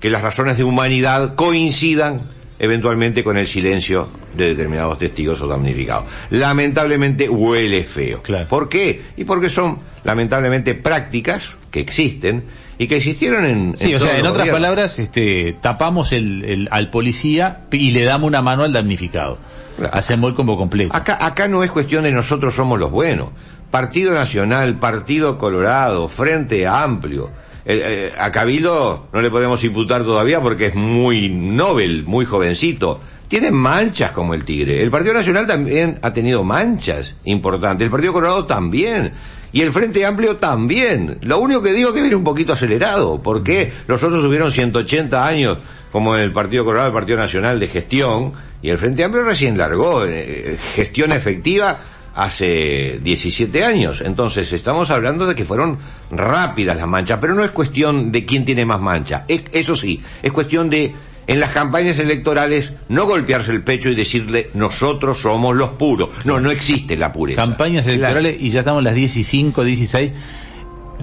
que 0.00 0.10
las 0.10 0.22
razones 0.22 0.56
de 0.56 0.64
humanidad 0.64 1.34
coincidan 1.34 2.22
eventualmente 2.60 3.22
con 3.22 3.36
el 3.38 3.46
silencio 3.46 4.08
de 4.36 4.48
determinados 4.48 4.98
testigos 4.98 5.40
o 5.40 5.46
damnificados. 5.46 6.04
Lamentablemente 6.30 7.28
huele 7.28 7.84
feo. 7.84 8.22
Claro. 8.22 8.46
¿Por 8.48 8.68
qué? 8.68 9.02
Y 9.16 9.24
porque 9.24 9.48
son 9.50 9.78
lamentablemente 10.04 10.74
prácticas 10.74 11.54
que 11.70 11.80
existen 11.80 12.44
y 12.78 12.86
que 12.88 12.96
existieron 12.96 13.44
en... 13.44 13.74
Sí, 13.78 13.94
o 13.94 13.98
todos 13.98 14.10
sea, 14.10 14.18
en 14.18 14.26
otras 14.26 14.38
gobiernos. 14.46 14.54
palabras, 14.60 14.98
este, 14.98 15.56
tapamos 15.60 16.10
el, 16.12 16.44
el- 16.44 16.68
al 16.72 16.90
policía 16.90 17.62
y 17.70 17.90
le 17.92 18.02
damos 18.04 18.26
una 18.28 18.42
mano 18.42 18.64
al 18.64 18.72
damnificado. 18.72 19.38
Claro. 19.76 19.94
Hacemos 19.96 20.30
el 20.30 20.34
combo 20.36 20.56
completo. 20.56 20.94
Acá, 20.96 21.18
acá 21.24 21.46
no 21.46 21.62
es 21.62 21.70
cuestión 21.70 22.02
de 22.04 22.10
nosotros 22.10 22.54
somos 22.54 22.80
los 22.80 22.90
buenos. 22.90 23.28
Partido 23.70 24.14
Nacional, 24.14 24.78
Partido 24.78 25.38
Colorado, 25.38 26.08
Frente 26.08 26.66
Amplio. 26.66 27.30
Eh, 27.64 28.12
a 28.16 28.30
Cabildo 28.30 29.08
no 29.12 29.20
le 29.20 29.30
podemos 29.30 29.62
imputar 29.64 30.02
todavía 30.02 30.40
porque 30.40 30.66
es 30.66 30.74
muy 30.74 31.28
novel, 31.28 32.04
muy 32.04 32.24
jovencito. 32.24 33.00
Tiene 33.28 33.50
manchas 33.50 34.12
como 34.12 34.32
el 34.32 34.44
Tigre. 34.44 34.82
El 34.82 34.90
Partido 34.90 35.14
Nacional 35.14 35.46
también 35.46 35.98
ha 36.00 36.12
tenido 36.12 36.42
manchas 36.42 37.14
importantes. 37.24 37.84
El 37.84 37.90
Partido 37.90 38.14
Colorado 38.14 38.46
también. 38.46 39.12
Y 39.52 39.60
el 39.60 39.72
Frente 39.72 40.04
Amplio 40.04 40.36
también. 40.36 41.18
Lo 41.22 41.38
único 41.38 41.62
que 41.62 41.74
digo 41.74 41.90
es 41.90 41.94
que 41.94 42.00
viene 42.00 42.16
un 42.16 42.24
poquito 42.24 42.54
acelerado. 42.54 43.20
porque 43.22 43.70
Los 43.86 44.02
otros 44.02 44.22
tuvieron 44.22 44.50
180 44.50 45.26
años, 45.26 45.58
como 45.92 46.16
el 46.16 46.32
Partido 46.32 46.64
Colorado, 46.64 46.88
el 46.88 46.94
Partido 46.94 47.18
Nacional 47.18 47.60
de 47.60 47.68
gestión, 47.68 48.32
y 48.62 48.70
el 48.70 48.78
Frente 48.78 49.04
Amplio 49.04 49.24
recién 49.24 49.58
largó. 49.58 50.04
eh, 50.06 50.56
gestión 50.74 51.12
efectiva 51.12 51.78
hace 52.18 52.98
17 53.00 53.64
años. 53.64 54.02
Entonces, 54.04 54.52
estamos 54.52 54.90
hablando 54.90 55.24
de 55.24 55.36
que 55.36 55.44
fueron 55.44 55.78
rápidas 56.10 56.76
las 56.76 56.88
manchas, 56.88 57.18
pero 57.20 57.34
no 57.34 57.44
es 57.44 57.52
cuestión 57.52 58.10
de 58.10 58.26
quién 58.26 58.44
tiene 58.44 58.66
más 58.66 58.80
mancha. 58.80 59.24
Es, 59.28 59.44
eso 59.52 59.76
sí, 59.76 60.02
es 60.20 60.32
cuestión 60.32 60.68
de, 60.68 60.94
en 61.28 61.38
las 61.38 61.52
campañas 61.52 61.96
electorales, 62.00 62.72
no 62.88 63.06
golpearse 63.06 63.52
el 63.52 63.62
pecho 63.62 63.88
y 63.88 63.94
decirle, 63.94 64.50
nosotros 64.54 65.20
somos 65.20 65.54
los 65.54 65.70
puros. 65.70 66.10
No, 66.24 66.40
no 66.40 66.50
existe 66.50 66.96
la 66.96 67.12
pureza. 67.12 67.40
Campañas 67.40 67.86
electorales 67.86 68.36
y 68.40 68.50
ya 68.50 68.60
estamos 68.60 68.82
las 68.82 68.96
10 68.96 69.16
y 69.16 69.22
5, 69.22 69.64
16. 69.64 70.12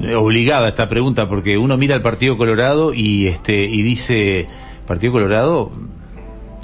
Eh, 0.02 0.16
Obligada 0.16 0.68
esta 0.68 0.90
pregunta 0.90 1.30
porque 1.30 1.58
uno 1.58 1.78
mira 1.78 1.96
al 1.96 2.02
Partido 2.02 2.36
Colorado 2.36 2.94
y 2.94 3.28
este 3.28 3.64
y 3.64 3.82
dice 3.82 4.46
Partido 4.86 5.14
Colorado 5.14 5.72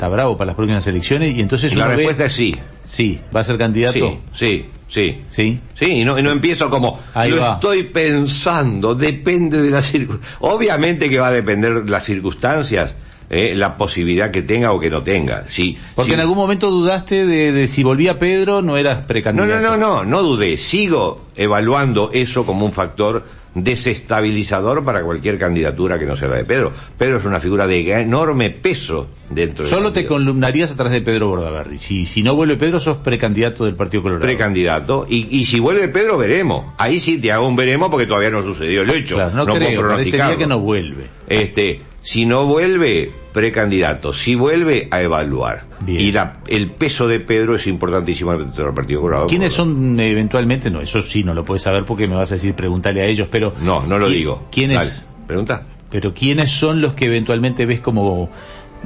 está 0.02 0.10
bravo 0.10 0.36
para 0.36 0.48
las 0.48 0.56
próximas 0.56 0.88
elecciones 0.88 1.38
y 1.38 1.42
entonces 1.42 1.76
La 1.76 1.86
uno 1.86 1.90
ve- 1.92 1.96
respuesta 1.98 2.26
es 2.26 2.34
sí. 2.34 2.56
sí 2.88 3.20
va 3.36 3.42
a 3.42 3.44
ser 3.44 3.60
candidato 3.60 4.18
Sí, 4.34 4.66
sí, 4.66 4.66
sí. 4.88 5.22
sí 5.30 5.60
Sí, 5.80 5.86
y 6.02 6.04
no, 6.06 6.18
y 6.18 6.24
no 6.24 6.32
empiezo 6.32 6.72
como, 6.72 7.00
Ahí 7.14 7.30
lo 7.30 7.38
va. 7.40 7.54
estoy 7.54 7.84
pensando, 7.84 8.96
depende 8.96 9.62
de 9.62 9.70
las 9.70 9.86
circunstancias. 9.86 10.38
Obviamente 10.42 11.08
que 11.08 11.20
va 11.20 11.28
a 11.28 11.32
depender 11.32 11.88
las 11.88 12.04
circunstancias, 12.04 12.96
eh, 13.30 13.54
la 13.56 13.78
posibilidad 13.78 14.32
que 14.32 14.42
tenga 14.42 14.72
o 14.72 14.80
que 14.80 14.90
no 14.90 15.04
tenga. 15.04 15.44
Sí, 15.48 15.78
porque 15.94 16.10
sí. 16.10 16.14
en 16.16 16.22
algún 16.22 16.38
momento 16.38 16.72
dudaste 16.72 17.28
de, 17.28 17.52
de 17.52 17.68
si 17.68 17.84
volvía 17.84 18.18
Pedro 18.18 18.64
no 18.64 18.78
eras 18.78 19.02
No, 19.02 19.08
precandidato 19.08 19.62
no, 19.62 19.78
no, 19.78 19.78
no, 19.78 20.04
no 20.04 20.24
dudé. 20.24 20.58
Sigo 20.58 21.28
evaluando 21.36 22.10
eso 22.12 22.44
como 22.44 22.66
un 22.66 22.74
factor 22.74 23.24
desestabilizador 23.54 24.84
para 24.84 25.04
cualquier 25.04 25.38
candidatura 25.38 26.00
que 26.00 26.06
no 26.08 26.16
sea 26.16 26.28
la 26.28 26.38
de 26.38 26.46
Pedro. 26.46 26.72
Pedro 26.98 27.20
es 27.20 27.26
una 27.26 27.40
figura 27.40 27.68
de 27.68 28.02
enorme 28.02 28.50
peso 28.50 29.08
dentro 29.34 29.64
de 29.66 29.70
Solo 29.70 29.92
te 29.94 30.06
columnarías 30.06 30.72
atrás 30.72 30.92
de 30.92 31.02
Pedro 31.02 31.30
Bordaberry. 31.30 31.78
Si, 31.78 32.06
si 32.06 32.24
no 32.24 32.36
vuelve 32.36 32.58
Pedro, 32.58 32.80
sos 32.80 32.98
precandidato 32.98 33.66
del 33.66 33.76
Partido 33.76 34.04
Colorado. 34.04 34.26
precandidato 34.26 35.06
y, 35.10 35.28
y 35.38 35.46
si 35.46 35.60
vuelve 35.60 35.88
Pedro 35.88 36.18
veremos 36.18 36.66
ahí 36.78 37.00
sí 37.00 37.20
te 37.20 37.32
hago 37.32 37.48
un 37.48 37.56
veremos 37.56 37.90
porque 37.90 38.06
todavía 38.06 38.30
no 38.30 38.42
sucedido 38.42 38.84
el 38.84 38.90
hecho 38.92 39.16
Claro, 39.16 39.36
no, 39.36 39.46
puedo 39.46 39.58
creo, 39.60 39.88
parecería 39.88 40.38
que 40.38 40.48
no 40.48 40.60
vuelve. 40.60 41.08
este 41.28 41.82
si 42.04 42.26
no 42.26 42.46
vuelve 42.46 43.12
precandidato 43.32 44.12
si 44.14 44.34
vuelve 44.36 44.88
a 44.92 45.02
evaluar 45.02 45.66
Bien. 45.86 46.02
y 46.02 46.12
la, 46.12 46.40
el 46.48 46.72
peso 46.72 47.08
de 47.08 47.20
Pedro 47.20 47.56
es 47.56 47.68
importantísimo 47.68 48.36
dentro 48.38 48.66
del 48.66 48.74
Partido 48.74 49.02
Colorado 49.02 49.28
¿Quiénes 49.28 49.54
son 49.54 50.00
eventualmente? 50.00 50.70
No, 50.72 50.82
eso 50.82 51.02
sí 51.04 51.24
no 51.24 51.34
lo 51.34 51.44
puedes 51.46 51.62
saber 51.64 51.84
porque 51.86 52.08
me 52.08 52.16
vas 52.16 52.32
a 52.32 52.36
decir 52.36 52.54
preguntarle 52.56 53.02
a 53.02 53.06
ellos, 53.06 53.28
pero... 53.32 53.54
no 53.62 53.86
no 53.86 53.98
lo 54.00 54.08
¿qui- 54.08 54.14
digo 54.14 54.48
¿Quiénes? 54.52 54.78
Dale, 55.06 55.28
pregunta 55.28 55.64
Pero 55.90 56.14
¿quiénes 56.14 56.52
son 56.52 56.82
los 56.82 56.94
que 56.94 57.06
eventualmente 57.06 57.66
ves 57.66 57.82
como 57.82 58.30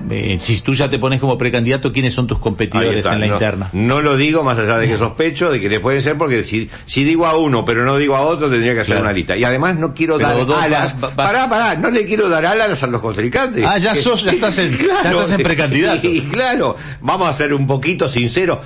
eh, 0.09 0.37
si 0.39 0.61
tú 0.61 0.73
ya 0.73 0.89
te 0.89 0.99
pones 0.99 1.19
como 1.19 1.37
precandidato, 1.37 1.91
¿quiénes 1.91 2.13
son 2.13 2.27
tus 2.27 2.37
competidores 2.37 2.97
está, 2.99 3.13
en 3.13 3.21
la 3.21 3.27
no, 3.27 3.33
interna? 3.33 3.69
No 3.73 4.01
lo 4.01 4.15
digo 4.17 4.43
más 4.43 4.57
allá 4.59 4.77
de 4.77 4.87
que 4.87 4.97
sospecho 4.97 5.51
de 5.51 5.59
que 5.59 5.67
le 5.69 5.79
pueden 5.79 6.01
ser 6.01 6.17
porque 6.17 6.43
si, 6.43 6.69
si 6.85 7.03
digo 7.03 7.25
a 7.25 7.37
uno 7.37 7.65
pero 7.65 7.83
no 7.85 7.97
digo 7.97 8.15
a 8.15 8.21
otro 8.21 8.49
tendría 8.49 8.73
que 8.73 8.81
hacer 8.81 8.93
Claro. 8.95 9.03
una 9.05 9.13
lista. 9.13 9.35
Y 9.37 9.43
además 9.43 9.77
no 9.77 9.93
quiero 9.93 10.17
Pero 10.17 10.45
dar 10.45 10.63
alas. 10.65 10.95
va- 11.03 11.07
va- 11.07 11.15
pará, 11.15 11.49
pará, 11.49 11.75
no 11.75 11.89
le 11.89 12.05
quiero 12.05 12.29
dar 12.29 12.45
alas 12.45 12.83
a 12.83 12.87
los 12.87 13.01
contrincantes. 13.01 13.63
Ah, 13.67 13.77
ya 13.79 13.95
sos- 13.95 14.23
ya 14.23 14.31
estás 14.31 14.57
en- 14.59 14.77
ya 14.77 15.11
estás 15.11 15.31
en 15.31 15.41
precandidato. 15.43 16.07
Y 16.07 16.21
claro, 16.31 16.75
vamos 17.01 17.27
a 17.27 17.33
ser 17.33 17.53
un 17.53 17.65
poquito 17.65 18.07
sinceros. 18.07 18.59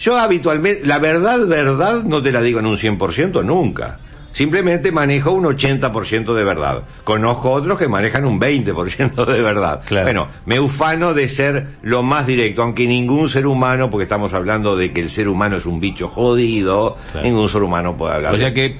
Yo 0.00 0.16
habitualmente, 0.16 0.86
la 0.86 0.98
verdad, 1.00 1.44
verdad, 1.46 2.04
no 2.04 2.22
te 2.22 2.30
la 2.32 2.40
digo 2.40 2.60
en 2.60 2.66
un 2.66 2.76
100% 2.78 3.44
nunca. 3.44 3.98
Simplemente 4.38 4.92
manejo 4.92 5.32
un 5.32 5.46
80% 5.46 6.32
de 6.32 6.44
verdad. 6.44 6.84
Conozco 7.02 7.50
otros 7.50 7.76
que 7.76 7.88
manejan 7.88 8.24
un 8.24 8.38
20% 8.40 9.24
de 9.26 9.42
verdad. 9.42 9.80
Claro. 9.84 10.04
Bueno, 10.06 10.28
me 10.46 10.60
ufano 10.60 11.12
de 11.12 11.28
ser 11.28 11.66
lo 11.82 12.04
más 12.04 12.24
directo, 12.24 12.62
aunque 12.62 12.86
ningún 12.86 13.28
ser 13.28 13.48
humano, 13.48 13.90
porque 13.90 14.04
estamos 14.04 14.32
hablando 14.34 14.76
de 14.76 14.92
que 14.92 15.00
el 15.00 15.10
ser 15.10 15.26
humano 15.28 15.56
es 15.56 15.66
un 15.66 15.80
bicho 15.80 16.06
jodido, 16.06 16.94
Claro. 17.10 17.26
ningún 17.26 17.48
ser 17.48 17.64
humano 17.64 17.96
puede 17.96 18.14
hablar. 18.14 18.32
O 18.34 18.36
de- 18.36 18.44
sea 18.44 18.54
que 18.54 18.78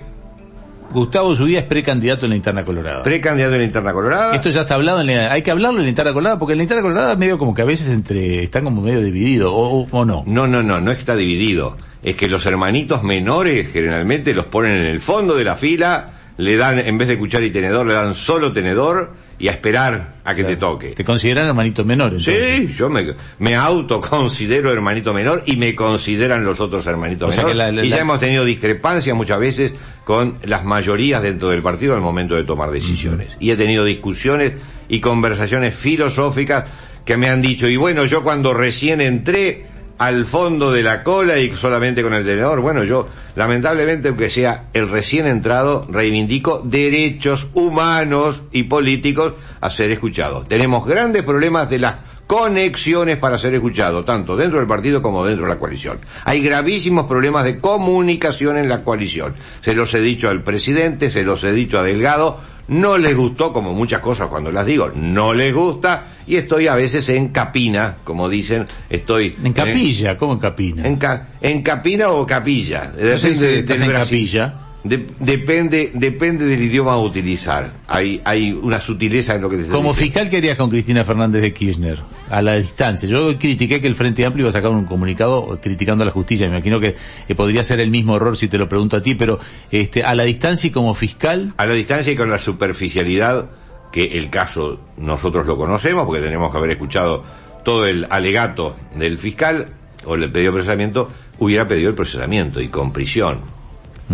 Gustavo 0.91 1.35
Zubía 1.35 1.59
es 1.61 1.65
precandidato 1.67 2.25
en 2.27 2.31
la 2.31 2.37
interna 2.37 2.65
colorada. 2.65 3.03
Precandidato 3.03 3.55
en 3.55 3.61
la 3.61 3.67
interna 3.67 3.93
colorada. 3.93 4.35
Esto 4.35 4.49
ya 4.51 4.63
está 4.63 4.75
hablado, 4.75 5.01
en 5.03 5.07
la- 5.09 5.33
hay 5.33 5.43
que 5.43 5.51
hablarlo 5.51 5.79
en 5.81 5.85
la 5.85 5.89
interna 5.91 6.13
colorada, 6.13 6.39
porque 6.39 6.53
en 6.53 6.59
la 6.59 6.63
interna 6.63 6.83
colorada 6.83 7.15
medio 7.17 7.39
como 7.39 7.55
que 7.55 7.63
a 7.63 7.67
veces 7.67 7.91
entre, 7.91 8.43
están 8.43 8.65
como 8.65 8.81
medio 8.81 9.01
divididos, 9.03 9.53
o, 9.53 9.59
o- 9.83 9.87
o 9.91 10.05
no. 10.05 10.25
No, 10.27 10.47
no, 10.47 10.63
no, 10.63 10.81
no 10.81 10.91
está 10.91 11.15
dividido. 11.15 11.77
Es 12.03 12.17
que 12.17 12.27
los 12.29 12.47
hermanitos 12.47 13.03
menores 13.03 13.69
generalmente 13.73 14.33
los 14.33 14.47
ponen 14.47 14.73
en 14.79 14.87
el 14.87 15.01
fondo 15.01 15.35
de 15.37 15.45
la 15.45 15.57
fila, 15.57 16.11
le 16.39 16.57
dan, 16.57 16.79
en 16.79 16.97
vez 16.97 17.09
de 17.09 17.19
cuchara 17.19 17.45
y 17.45 17.51
tenedor, 17.51 17.85
le 17.87 17.95
dan 17.95 18.15
solo 18.15 18.53
tenedor 18.53 19.13
y 19.39 19.49
a 19.49 19.53
esperar 19.53 20.17
a 20.25 20.35
que 20.35 20.43
te 20.45 20.57
toque. 20.57 20.89
Te 20.89 21.05
consideran 21.05 21.47
hermanito 21.47 21.85
menor, 21.85 22.09
entonces. 22.09 22.59
Sí, 22.69 22.75
yo 22.77 22.91
me, 22.91 23.15
me 23.39 23.55
autoconsidero 23.55 24.73
hermanito 24.73 25.13
menor 25.15 25.43
y 25.47 25.57
me 25.57 25.75
consideran 25.75 26.45
los 26.45 26.61
otros 26.61 26.87
hermanitos 26.87 27.29
menores. 27.37 27.85
y 27.85 27.89
ya 27.89 27.97
la- 27.97 28.03
hemos 28.03 28.21
tenido 28.21 28.45
discrepancias 28.45 29.17
muchas 29.17 29.39
veces 29.39 29.75
con 30.05 30.39
las 30.45 30.65
mayorías 30.65 31.23
dentro 31.23 31.51
del 31.51 31.63
partido 31.63 31.95
al 31.95 32.01
momento 32.01 32.35
de 32.35 32.45
tomar 32.45 32.71
decisiones. 32.71 33.37
Y 33.41 33.51
he 33.51 33.57
tenido 33.57 33.85
discusiones 33.85 34.55
y 34.89 35.01
conversaciones 35.01 35.75
filosóficas 35.77 36.65
que 37.05 37.17
me 37.17 37.29
han 37.29 37.41
dicho, 37.41 37.69
y 37.69 37.77
bueno, 37.77 38.05
yo 38.05 38.23
cuando 38.23 38.53
recién 38.55 39.01
entré 39.01 39.67
al 39.99 40.25
fondo 40.27 40.71
de 40.71 40.83
la 40.83 41.03
cola 41.03 41.39
y 41.39 41.55
solamente 41.55 42.03
con 42.03 42.15
el 42.15 42.25
tenedor, 42.25 42.61
bueno, 42.61 42.85
yo 42.85 43.09
lamentablemente 43.35 44.09
aunque 44.09 44.31
sea 44.31 44.67
el 44.73 44.89
recién 44.89 45.27
entrado, 45.27 45.87
reivindico 45.91 46.63
derechos 46.65 47.49
humanos 47.55 48.43
y 48.53 48.65
políticos 48.65 49.35
a 49.61 49.71
ser 49.71 49.91
escuchados. 49.91 50.47
Tenemos 50.49 50.87
grandes 50.87 51.25
problemas 51.25 51.69
de 51.69 51.81
las 51.81 51.97
conexiones 52.29 53.17
para 53.17 53.39
ser 53.39 53.55
escuchados, 53.55 54.05
tanto 54.05 54.37
dentro 54.37 54.59
del 54.59 54.69
partido 54.69 55.01
como 55.03 55.25
dentro 55.25 55.47
de 55.47 55.53
la 55.53 55.59
coalición. 55.59 55.99
Hay 56.25 56.43
gravísimos 56.43 57.07
problemas 57.07 57.45
de 57.45 57.59
comunicación 57.59 58.59
en 58.59 58.69
la 58.69 58.85
coalición. 58.85 59.35
Se 59.63 59.75
los 59.75 59.93
he 59.95 60.01
dicho 60.01 60.29
al 60.29 60.43
presidente, 60.43 61.11
se 61.11 61.23
los 61.23 61.43
he 61.43 61.53
dicho 61.53 61.79
a 61.79 61.83
Delgado, 61.83 62.39
no 62.69 62.97
les 62.99 63.15
gustó, 63.17 63.53
como 63.53 63.73
muchas 63.75 64.01
cosas 64.01 64.29
cuando 64.29 64.51
las 64.51 64.65
digo, 64.67 64.91
no 64.95 65.33
les 65.35 65.55
gusta, 65.55 66.05
y 66.27 66.37
estoy 66.37 66.67
a 66.69 66.75
veces 66.75 67.09
en 67.09 67.29
capina, 67.29 67.97
como 68.05 68.29
dicen, 68.29 68.67
estoy... 68.91 69.37
En 69.43 69.53
capilla, 69.53 70.17
¿cómo 70.19 70.35
en 70.35 70.39
capina? 70.39 70.87
En, 70.87 70.97
ca- 70.97 71.29
en 71.41 71.63
capina 71.63 72.11
o 72.11 72.27
capilla. 72.27 72.93
No 72.99 73.17
sé 73.19 73.35
si 73.35 73.45
estás 73.47 73.81
en 73.81 73.87
capilla. 74.05 74.55
De- 74.85 75.07
depende, 75.19 75.91
depende 75.95 76.45
del 76.47 76.63
idioma 76.63 76.93
a 76.93 76.99
utilizar. 76.99 77.73
Hay, 77.89 78.21
hay 78.25 78.53
una 78.53 78.81
sutileza 78.81 79.35
en 79.35 79.43
lo 79.43 79.51
que 79.51 79.57
te 79.57 79.69
Como 79.69 79.93
fiscal, 79.93 80.31
¿qué 80.31 80.37
harías 80.37 80.57
con 80.57 80.71
Cristina 80.71 81.05
Fernández 81.05 81.43
de 81.43 81.53
Kirchner? 81.53 81.99
A 82.31 82.41
la 82.43 82.55
distancia. 82.55 83.09
Yo 83.09 83.37
critiqué 83.39 83.81
que 83.81 83.89
el 83.89 83.97
Frente 83.97 84.25
Amplio 84.25 84.45
iba 84.45 84.51
a 84.51 84.53
sacar 84.53 84.71
un 84.71 84.85
comunicado 84.85 85.59
criticando 85.61 86.05
a 86.05 86.07
la 86.07 86.13
justicia. 86.13 86.47
Me 86.49 86.55
imagino 86.57 86.79
que, 86.79 86.95
que 87.27 87.35
podría 87.35 87.65
ser 87.65 87.81
el 87.81 87.91
mismo 87.91 88.17
error 88.17 88.37
si 88.37 88.47
te 88.49 88.57
lo 88.57 88.69
pregunto 88.69 88.97
a 88.97 89.03
ti, 89.03 89.15
pero 89.17 89.41
este, 89.71 90.05
a 90.05 90.15
la 90.15 90.23
distancia 90.23 90.69
y 90.69 90.71
como 90.71 90.95
fiscal, 90.95 91.55
A 91.57 91.67
la 91.67 91.75
distancia 91.75 92.13
y 92.13 92.17
con 92.17 92.31
la 92.31 92.39
superficialidad 92.39 93.51
que 93.91 94.05
el 94.19 94.31
caso 94.31 94.79
nosotros 94.97 95.47
lo 95.47 95.57
conocemos, 95.57 96.05
porque 96.07 96.23
tenemos 96.23 96.53
que 96.53 96.59
haber 96.59 96.71
escuchado 96.71 97.25
todo 97.65 97.85
el 97.87 98.07
alegato 98.11 98.77
del 98.95 99.19
fiscal 99.19 99.71
o 100.05 100.15
el 100.15 100.31
pedido 100.31 100.53
procesamiento, 100.53 101.09
hubiera 101.41 101.67
pedido 101.67 101.89
el 101.91 101.95
procesamiento 101.97 102.61
y 102.61 102.69
con 102.69 102.93
prisión. 102.93 103.41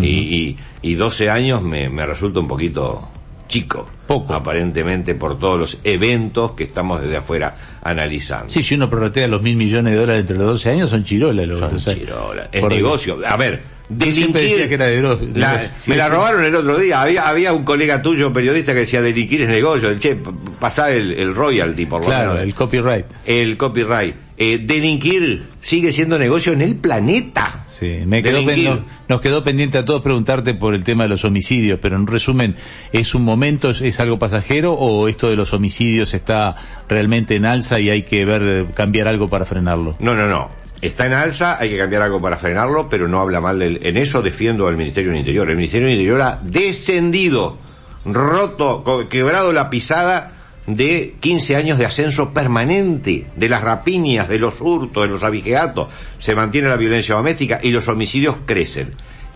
Y, 0.00 0.06
y, 0.50 0.56
y 0.82 0.94
12 0.94 1.30
años 1.30 1.62
me, 1.62 1.88
me 1.88 2.04
resulta 2.06 2.40
un 2.40 2.48
poquito 2.48 3.08
chico. 3.48 3.86
Poco. 4.06 4.34
Aparentemente 4.34 5.14
por 5.14 5.38
todos 5.38 5.58
los 5.58 5.78
eventos 5.84 6.52
que 6.52 6.64
estamos 6.64 7.00
desde 7.00 7.16
afuera 7.16 7.56
analizando. 7.82 8.50
sí, 8.50 8.62
si 8.62 8.74
uno 8.74 8.90
prorratea 8.90 9.28
los 9.28 9.40
mil 9.42 9.56
millones 9.56 9.92
de 9.94 9.98
dólares 9.98 10.20
entre 10.22 10.36
los 10.36 10.46
12 10.46 10.70
años, 10.70 10.90
son 10.90 11.04
chirolas. 11.04 11.46
Los, 11.46 11.60
Son 11.60 11.74
o 11.74 11.78
sea, 11.78 11.94
chirolas. 11.94 12.48
Es 12.52 12.62
negocio. 12.64 13.18
A 13.26 13.36
ver, 13.36 13.62
delinquir- 13.88 14.68
que 14.68 14.74
era 14.74 14.86
de 14.86 15.00
de 15.00 15.38
La- 15.38 15.70
sí, 15.78 15.90
me 15.90 15.96
la 15.96 16.04
sí. 16.06 16.10
robaron 16.10 16.44
el 16.44 16.54
otro 16.54 16.78
día. 16.78 17.00
Había, 17.02 17.28
había 17.28 17.52
un 17.54 17.64
colega 17.64 18.02
tuyo, 18.02 18.32
periodista, 18.32 18.72
que 18.72 18.80
decía 18.80 19.00
delinquir 19.00 19.42
es 19.42 19.48
negocio. 19.48 19.96
Che, 19.98 20.16
pasá 20.60 20.90
el, 20.90 21.12
el 21.12 21.34
royalty, 21.34 21.86
por 21.86 22.00
lo 22.00 22.06
Claro, 22.06 22.30
menos. 22.32 22.42
el 22.44 22.54
copyright. 22.54 23.06
El 23.24 23.56
copyright. 23.56 24.16
Eh, 24.36 24.58
delinquir 24.58 25.46
sigue 25.60 25.92
siendo 25.92 26.18
negocio 26.18 26.52
en 26.52 26.60
el 26.60 26.74
planeta. 26.74 27.62
Sí, 27.68 28.00
me 28.04 28.20
quedó 28.20 28.44
pen- 28.44 28.64
no- 28.64 28.84
nos 29.08 29.20
quedó 29.20 29.44
pendiente 29.44 29.78
a 29.78 29.84
todos 29.84 30.02
preguntarte 30.02 30.54
por 30.54 30.74
el 30.74 30.82
tema 30.82 31.04
de 31.04 31.10
los 31.10 31.24
homicidios, 31.24 31.78
pero 31.80 31.94
en 31.94 32.06
resumen, 32.08 32.56
¿es 32.92 33.14
un 33.14 33.22
momento, 33.22 33.70
es, 33.70 33.80
es 33.80 34.00
algo 34.00 34.18
pasajero 34.18 34.72
o 34.72 35.06
esto 35.06 35.30
de 35.30 35.36
los 35.36 35.52
homicidios 35.52 36.14
está 36.14 36.56
realmente 36.88 37.36
en 37.36 37.46
alza 37.46 37.78
y 37.78 37.90
hay 37.90 38.02
que 38.02 38.24
ver, 38.24 38.42
eh, 38.42 38.66
cambiar 38.74 39.06
algo 39.06 39.28
para 39.28 39.44
frenarlo? 39.44 39.94
No, 40.00 40.14
no, 40.16 40.26
no. 40.26 40.50
Está 40.82 41.06
en 41.06 41.12
alza, 41.12 41.56
hay 41.60 41.70
que 41.70 41.78
cambiar 41.78 42.02
algo 42.02 42.20
para 42.20 42.36
frenarlo, 42.36 42.88
pero 42.90 43.06
no 43.06 43.20
habla 43.20 43.40
mal 43.40 43.58
del... 43.60 43.78
En 43.86 43.96
eso 43.96 44.20
defiendo 44.20 44.66
al 44.66 44.76
Ministerio 44.76 45.10
del 45.10 45.20
Interior. 45.20 45.48
El 45.48 45.56
Ministerio 45.56 45.86
del 45.86 45.96
Interior 45.96 46.20
ha 46.22 46.40
descendido, 46.42 47.56
roto, 48.04 48.84
quebrado 49.08 49.52
la 49.52 49.70
pisada 49.70 50.32
de 50.66 51.14
15 51.20 51.56
años 51.56 51.78
de 51.78 51.86
ascenso 51.86 52.32
permanente, 52.32 53.26
de 53.36 53.48
las 53.48 53.62
rapiñas, 53.62 54.28
de 54.28 54.38
los 54.38 54.60
hurtos, 54.60 55.02
de 55.04 55.10
los 55.12 55.22
abigeatos. 55.22 55.88
Se 56.18 56.34
mantiene 56.34 56.68
la 56.68 56.76
violencia 56.76 57.14
doméstica 57.14 57.60
y 57.62 57.70
los 57.70 57.86
homicidios 57.88 58.36
crecen. 58.46 58.90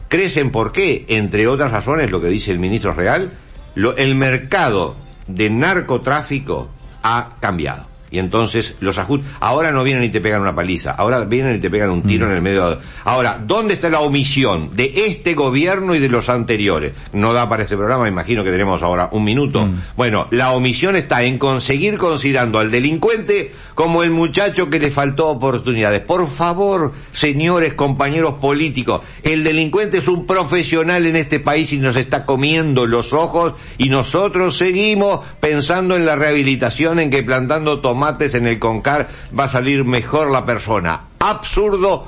¿Crecen 0.08 0.50
por 0.50 0.72
qué? 0.72 1.04
Entre 1.08 1.46
otras 1.46 1.70
razones, 1.70 2.10
lo 2.10 2.20
que 2.20 2.28
dice 2.28 2.50
el 2.50 2.58
ministro 2.58 2.94
Real, 2.94 3.30
lo- 3.74 3.96
el 3.96 4.14
mercado 4.14 4.96
de 5.26 5.50
narcotráfico 5.50 6.70
ha 7.02 7.36
cambiado. 7.40 7.86
Y 8.10 8.18
entonces 8.18 8.74
los 8.80 8.98
ajustes, 8.98 9.28
ahora 9.40 9.70
no 9.72 9.84
vienen 9.84 10.04
y 10.04 10.08
te 10.08 10.20
pegan 10.20 10.40
una 10.42 10.54
paliza, 10.54 10.92
ahora 10.92 11.24
vienen 11.24 11.56
y 11.56 11.58
te 11.58 11.68
pegan 11.70 11.90
un 11.90 12.02
tiro 12.02 12.26
en 12.26 12.32
el 12.32 12.42
medio. 12.42 12.70
de- 12.70 12.78
Ahora, 13.04 13.38
¿dónde 13.46 13.74
está 13.74 13.88
la 13.88 14.00
omisión 14.00 14.70
de 14.74 14.92
este 15.06 15.34
gobierno 15.34 15.94
y 15.94 15.98
de 15.98 16.08
los 16.08 16.28
anteriores? 16.28 16.92
No 17.12 17.32
da 17.32 17.48
para 17.48 17.62
este 17.64 17.76
programa, 17.76 18.08
imagino 18.08 18.42
que 18.44 18.50
tenemos 18.50 18.82
ahora 18.82 19.08
un 19.12 19.24
minuto. 19.24 19.68
Bueno, 19.96 20.26
la 20.30 20.52
omisión 20.52 20.96
está 20.96 21.22
en 21.22 21.38
conseguir 21.38 21.98
considerando 21.98 22.58
al 22.58 22.70
delincuente 22.70 23.52
como 23.74 24.02
el 24.02 24.10
muchacho 24.10 24.70
que 24.70 24.78
le 24.80 24.90
faltó 24.90 25.28
oportunidades. 25.28 26.00
Por 26.00 26.26
favor, 26.26 26.92
señores 27.12 27.74
compañeros 27.74 28.34
políticos, 28.40 29.02
el 29.22 29.44
delincuente 29.44 29.98
es 29.98 30.08
un 30.08 30.26
profesional 30.26 31.06
en 31.06 31.14
este 31.16 31.38
país 31.40 31.72
y 31.72 31.78
nos 31.78 31.94
está 31.96 32.24
comiendo 32.26 32.86
los 32.86 33.12
ojos 33.12 33.54
y 33.76 33.88
nosotros 33.88 34.56
seguimos 34.56 35.20
pensando 35.40 35.94
en 35.94 36.04
la 36.06 36.16
rehabilitación, 36.16 36.98
en 36.98 37.10
que 37.10 37.22
plantando 37.22 37.80
tomates 37.80 37.97
en 38.34 38.46
el 38.46 38.58
concar 38.58 39.08
va 39.38 39.44
a 39.44 39.48
salir 39.48 39.84
mejor 39.84 40.30
la 40.30 40.44
persona. 40.44 41.00
Absurdo 41.18 42.06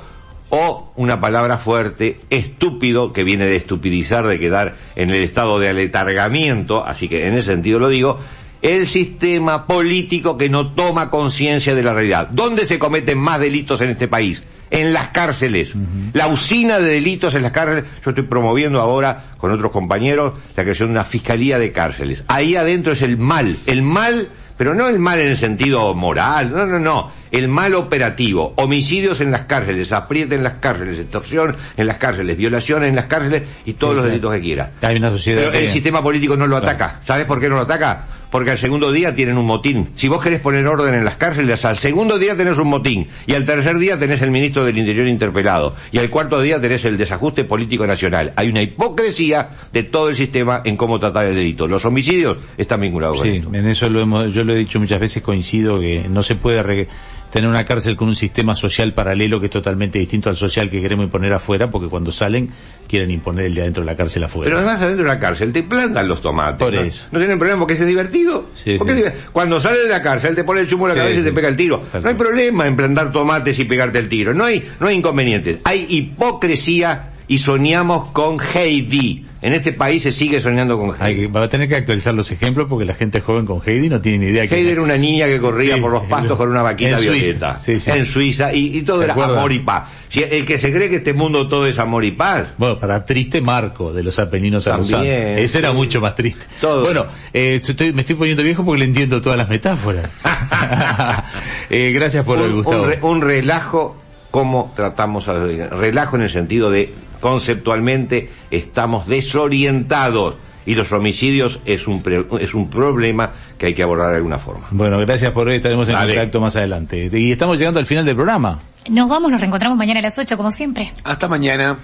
o 0.49 0.91
una 0.97 1.19
palabra 1.19 1.57
fuerte, 1.57 2.19
estúpido, 2.29 3.13
que 3.13 3.23
viene 3.23 3.45
de 3.45 3.55
estupidizar, 3.55 4.27
de 4.27 4.37
quedar 4.37 4.75
en 4.95 5.09
el 5.09 5.23
estado 5.23 5.59
de 5.59 5.69
aletargamiento, 5.69 6.85
así 6.85 7.07
que 7.07 7.27
en 7.27 7.37
ese 7.37 7.53
sentido 7.53 7.79
lo 7.79 7.87
digo, 7.87 8.19
el 8.61 8.87
sistema 8.87 9.65
político 9.65 10.37
que 10.37 10.49
no 10.49 10.71
toma 10.73 11.09
conciencia 11.09 11.73
de 11.73 11.83
la 11.83 11.93
realidad. 11.93 12.27
¿Dónde 12.31 12.65
se 12.65 12.79
cometen 12.79 13.17
más 13.17 13.39
delitos 13.39 13.81
en 13.81 13.89
este 13.89 14.07
país? 14.07 14.43
En 14.69 14.93
las 14.93 15.09
cárceles. 15.09 15.73
La 16.13 16.27
usina 16.27 16.79
de 16.79 16.93
delitos 16.93 17.33
en 17.35 17.41
las 17.41 17.51
cárceles. 17.51 17.85
Yo 18.05 18.11
estoy 18.11 18.25
promoviendo 18.25 18.79
ahora, 18.79 19.31
con 19.37 19.51
otros 19.51 19.71
compañeros, 19.71 20.33
la 20.55 20.63
creación 20.63 20.89
de 20.89 20.93
una 20.93 21.03
fiscalía 21.03 21.59
de 21.59 21.71
cárceles. 21.71 22.23
Ahí 22.27 22.55
adentro 22.55 22.93
es 22.93 23.01
el 23.01 23.17
mal. 23.17 23.57
El 23.65 23.81
mal, 23.81 24.29
pero 24.61 24.75
no 24.75 24.87
el 24.87 24.99
mal 24.99 25.19
en 25.19 25.29
el 25.29 25.37
sentido 25.37 25.95
moral, 25.95 26.51
no, 26.51 26.67
no, 26.67 26.77
no. 26.77 27.11
El 27.31 27.47
mal 27.47 27.73
operativo. 27.73 28.53
Homicidios 28.57 29.19
en 29.19 29.31
las 29.31 29.45
cárceles, 29.45 29.91
apriete 29.91 30.35
en 30.35 30.43
las 30.43 30.57
cárceles, 30.59 30.99
extorsión 30.99 31.55
en 31.75 31.87
las 31.87 31.97
cárceles, 31.97 32.37
violación 32.37 32.83
en 32.83 32.95
las 32.95 33.07
cárceles 33.07 33.41
y 33.65 33.73
todos 33.73 33.95
los 33.95 34.05
delitos 34.05 34.31
que 34.35 34.39
quiera. 34.39 34.69
Hay 34.83 34.97
una 34.97 35.09
sociedad 35.09 35.45
Pero 35.51 35.65
el 35.65 35.71
sistema 35.71 36.03
político 36.03 36.37
no 36.37 36.45
lo 36.45 36.57
ataca. 36.57 36.99
¿Sabes 37.03 37.25
por 37.25 37.39
qué 37.39 37.49
no 37.49 37.55
lo 37.55 37.61
ataca? 37.61 38.03
Porque 38.31 38.51
al 38.51 38.57
segundo 38.57 38.91
día 38.91 39.13
tienen 39.15 39.37
un 39.37 39.45
motín. 39.45 39.89
Si 39.95 40.07
vos 40.07 40.21
querés 40.21 40.39
poner 40.39 40.65
orden 40.65 40.93
en 40.93 41.03
las 41.05 41.17
cárceles, 41.17 41.65
al 41.65 41.77
segundo 41.77 42.17
día 42.17 42.35
tenés 42.37 42.57
un 42.57 42.69
motín, 42.69 43.07
y 43.27 43.33
al 43.33 43.45
tercer 43.45 43.77
día 43.77 43.99
tenés 43.99 44.21
el 44.21 44.31
ministro 44.31 44.63
del 44.63 44.77
Interior 44.77 45.07
interpelado, 45.07 45.75
y 45.91 45.97
al 45.99 46.09
cuarto 46.09 46.41
día 46.41 46.59
tenés 46.61 46.85
el 46.85 46.97
desajuste 46.97 47.43
político 47.43 47.85
nacional. 47.85 48.33
Hay 48.35 48.49
una 48.49 48.61
hipocresía 48.61 49.49
de 49.73 49.83
todo 49.83 50.09
el 50.09 50.15
sistema 50.15 50.61
en 50.63 50.77
cómo 50.77 50.97
tratar 50.99 51.25
el 51.27 51.35
delito. 51.35 51.67
Los 51.67 51.85
homicidios 51.85 52.37
están 52.57 52.81
vinculados 52.81 53.17
con 53.17 53.27
Sí, 53.29 53.37
esto. 53.37 53.49
en 53.53 53.67
eso 53.67 53.89
lo 53.89 53.99
hemos, 54.01 54.33
yo 54.33 54.43
lo 54.43 54.53
he 54.53 54.57
dicho 54.57 54.79
muchas 54.79 54.99
veces, 54.99 55.21
coincido 55.21 55.79
que 55.79 56.05
no 56.09 56.23
se 56.23 56.35
puede 56.35 56.63
re- 56.63 56.87
tener 57.31 57.49
una 57.49 57.65
cárcel 57.65 57.95
con 57.95 58.09
un 58.09 58.15
sistema 58.15 58.53
social 58.55 58.93
paralelo 58.93 59.39
que 59.39 59.45
es 59.47 59.51
totalmente 59.51 59.97
distinto 59.97 60.29
al 60.29 60.35
social 60.35 60.69
que 60.69 60.81
queremos 60.81 61.05
imponer 61.05 61.31
afuera, 61.33 61.67
porque 61.71 61.87
cuando 61.87 62.11
salen 62.11 62.49
quieren 62.87 63.09
imponer 63.09 63.45
el 63.45 63.53
de 63.53 63.61
adentro 63.61 63.83
de 63.83 63.87
la 63.91 63.95
cárcel 63.95 64.23
afuera. 64.25 64.45
Pero 64.45 64.57
además 64.57 64.81
adentro 64.81 65.03
de 65.05 65.09
la 65.09 65.19
cárcel 65.19 65.53
te 65.53 65.63
plantan 65.63 66.07
los 66.07 66.21
tomates. 66.21 66.59
Por 66.59 66.73
¿no? 66.73 66.81
eso. 66.81 67.03
No 67.11 67.19
tienen 67.19 67.39
problema 67.39 67.59
porque 67.59 67.75
es 67.75 67.85
divertido. 67.85 68.49
Sí, 68.53 68.75
Porque 68.77 68.93
sí. 68.95 69.03
es 69.05 69.13
Cuando 69.31 69.59
sales 69.59 69.83
de 69.83 69.89
la 69.89 70.01
cárcel 70.01 70.35
te 70.35 70.43
pone 70.43 70.59
el 70.61 70.67
chumo 70.67 70.87
en 70.87 70.89
la 70.89 70.93
Sí, 70.95 70.99
cabeza 71.07 71.21
y 71.21 71.23
te 71.23 71.31
pega 71.33 71.47
el 71.47 71.55
tiro. 71.55 71.81
No 72.01 72.07
hay 72.09 72.15
problema 72.15 72.67
en 72.67 72.75
plantar 72.75 73.11
tomates 73.11 73.57
y 73.59 73.63
pegarte 73.63 73.99
el 73.99 74.09
tiro. 74.09 74.33
No 74.33 74.43
hay, 74.45 74.67
no 74.79 74.87
hay 74.87 74.95
inconvenientes. 74.97 75.59
Hay 75.63 75.85
hipocresía 75.89 77.11
y 77.27 77.37
soñamos 77.37 78.09
con 78.09 78.37
Heidi. 78.39 79.25
En 79.43 79.53
este 79.53 79.73
país 79.73 80.03
se 80.03 80.11
sigue 80.11 80.39
soñando 80.39 80.77
con 80.77 80.91
Hay 80.99 81.13
Heidi. 81.13 81.21
que, 81.21 81.27
va 81.27 81.43
a 81.43 81.49
tener 81.49 81.67
que 81.67 81.75
actualizar 81.75 82.13
los 82.13 82.31
ejemplos 82.31 82.67
porque 82.69 82.85
la 82.85 82.93
gente 82.93 83.21
joven 83.21 83.45
con 83.47 83.59
Heidi 83.65 83.89
no 83.89 83.99
tiene 83.99 84.19
ni 84.25 84.31
idea. 84.31 84.43
Heidi 84.43 84.69
era 84.69 84.81
una 84.83 84.97
niña 84.97 85.25
que 85.25 85.39
corría 85.39 85.75
Sí, 85.75 85.81
por 85.81 85.91
los 85.91 86.03
pastos 86.03 86.37
con 86.37 86.49
una 86.49 86.61
vaquita 86.61 86.91
en 86.91 86.97
Suiza, 86.97 87.11
violeta. 87.11 87.59
sí, 87.59 87.79
sí. 87.79 87.89
En 87.91 88.05
Suiza. 88.05 88.53
Y, 88.53 88.77
y 88.77 88.81
todo 88.83 88.99
¿Se 88.99 89.05
era 89.05 89.13
amor 89.15 89.51
y 89.51 89.59
paz. 89.59 89.89
Si 90.09 90.21
el 90.21 90.45
que 90.45 90.57
se 90.59 90.71
cree 90.71 90.89
que 90.89 90.97
este 90.97 91.13
mundo 91.13 91.47
todo 91.47 91.65
es 91.65 91.79
amor 91.79 92.03
y 92.05 92.11
paz. 92.11 92.49
Bueno, 92.57 92.77
para 92.79 93.03
triste 93.03 93.41
Marco 93.41 93.91
de 93.91 94.03
los 94.03 94.19
Apeninos 94.19 94.67
Arrosanos. 94.67 95.07
Ese 95.07 95.57
era 95.57 95.71
mucho 95.71 95.99
más 96.01 96.13
triste. 96.15 96.45
Todo. 96.59 96.83
Bueno, 96.83 97.05
eh, 97.33 97.59
estoy- 97.63 97.93
me 97.93 98.01
estoy 98.01 98.15
poniendo 98.17 98.43
viejo 98.43 98.63
porque 98.63 98.79
le 98.79 98.85
entiendo 98.85 99.21
todas 99.21 99.37
las 99.39 99.49
metáforas. 99.49 100.05
Eh, 101.69 101.91
gracias 101.93 102.25
por 102.25 102.37
el 102.39 102.49
un, 102.49 102.55
Gustavo. 102.57 102.83
un 102.83 102.89
re- 102.89 102.99
un 103.01 103.21
relajo, 103.21 103.95
como 104.29 104.73
tratamos 104.75 105.27
a 105.29 105.33
relajo 105.35 106.15
en 106.17 106.23
el 106.23 106.29
sentido 106.29 106.69
de 106.69 106.93
conceptualmente 107.21 108.29
estamos 108.51 109.07
desorientados 109.07 110.35
y 110.65 110.75
los 110.75 110.91
homicidios 110.91 111.59
es 111.65 111.87
un 111.87 112.03
pre- 112.03 112.25
es 112.39 112.53
un 112.53 112.69
problema 112.69 113.31
que 113.57 113.67
hay 113.67 113.73
que 113.73 113.83
abordar 113.83 114.09
de 114.11 114.17
alguna 114.17 114.37
forma. 114.37 114.67
Bueno, 114.71 114.99
gracias 114.99 115.31
por 115.31 115.47
hoy. 115.47 115.55
Estaremos 115.55 115.87
en 115.87 115.93
Dale. 115.93 116.13
contacto 116.13 116.41
más 116.41 116.55
adelante. 116.55 117.09
Y 117.13 117.31
estamos 117.31 117.57
llegando 117.57 117.79
al 117.79 117.85
final 117.85 118.03
del 118.05 118.15
programa. 118.15 118.59
Nos 118.89 119.07
vamos, 119.07 119.31
nos 119.31 119.39
reencontramos 119.39 119.77
mañana 119.77 119.99
a 119.99 120.03
las 120.03 120.17
8 120.17 120.35
como 120.37 120.51
siempre. 120.51 120.91
Hasta 121.03 121.27
mañana. 121.27 121.77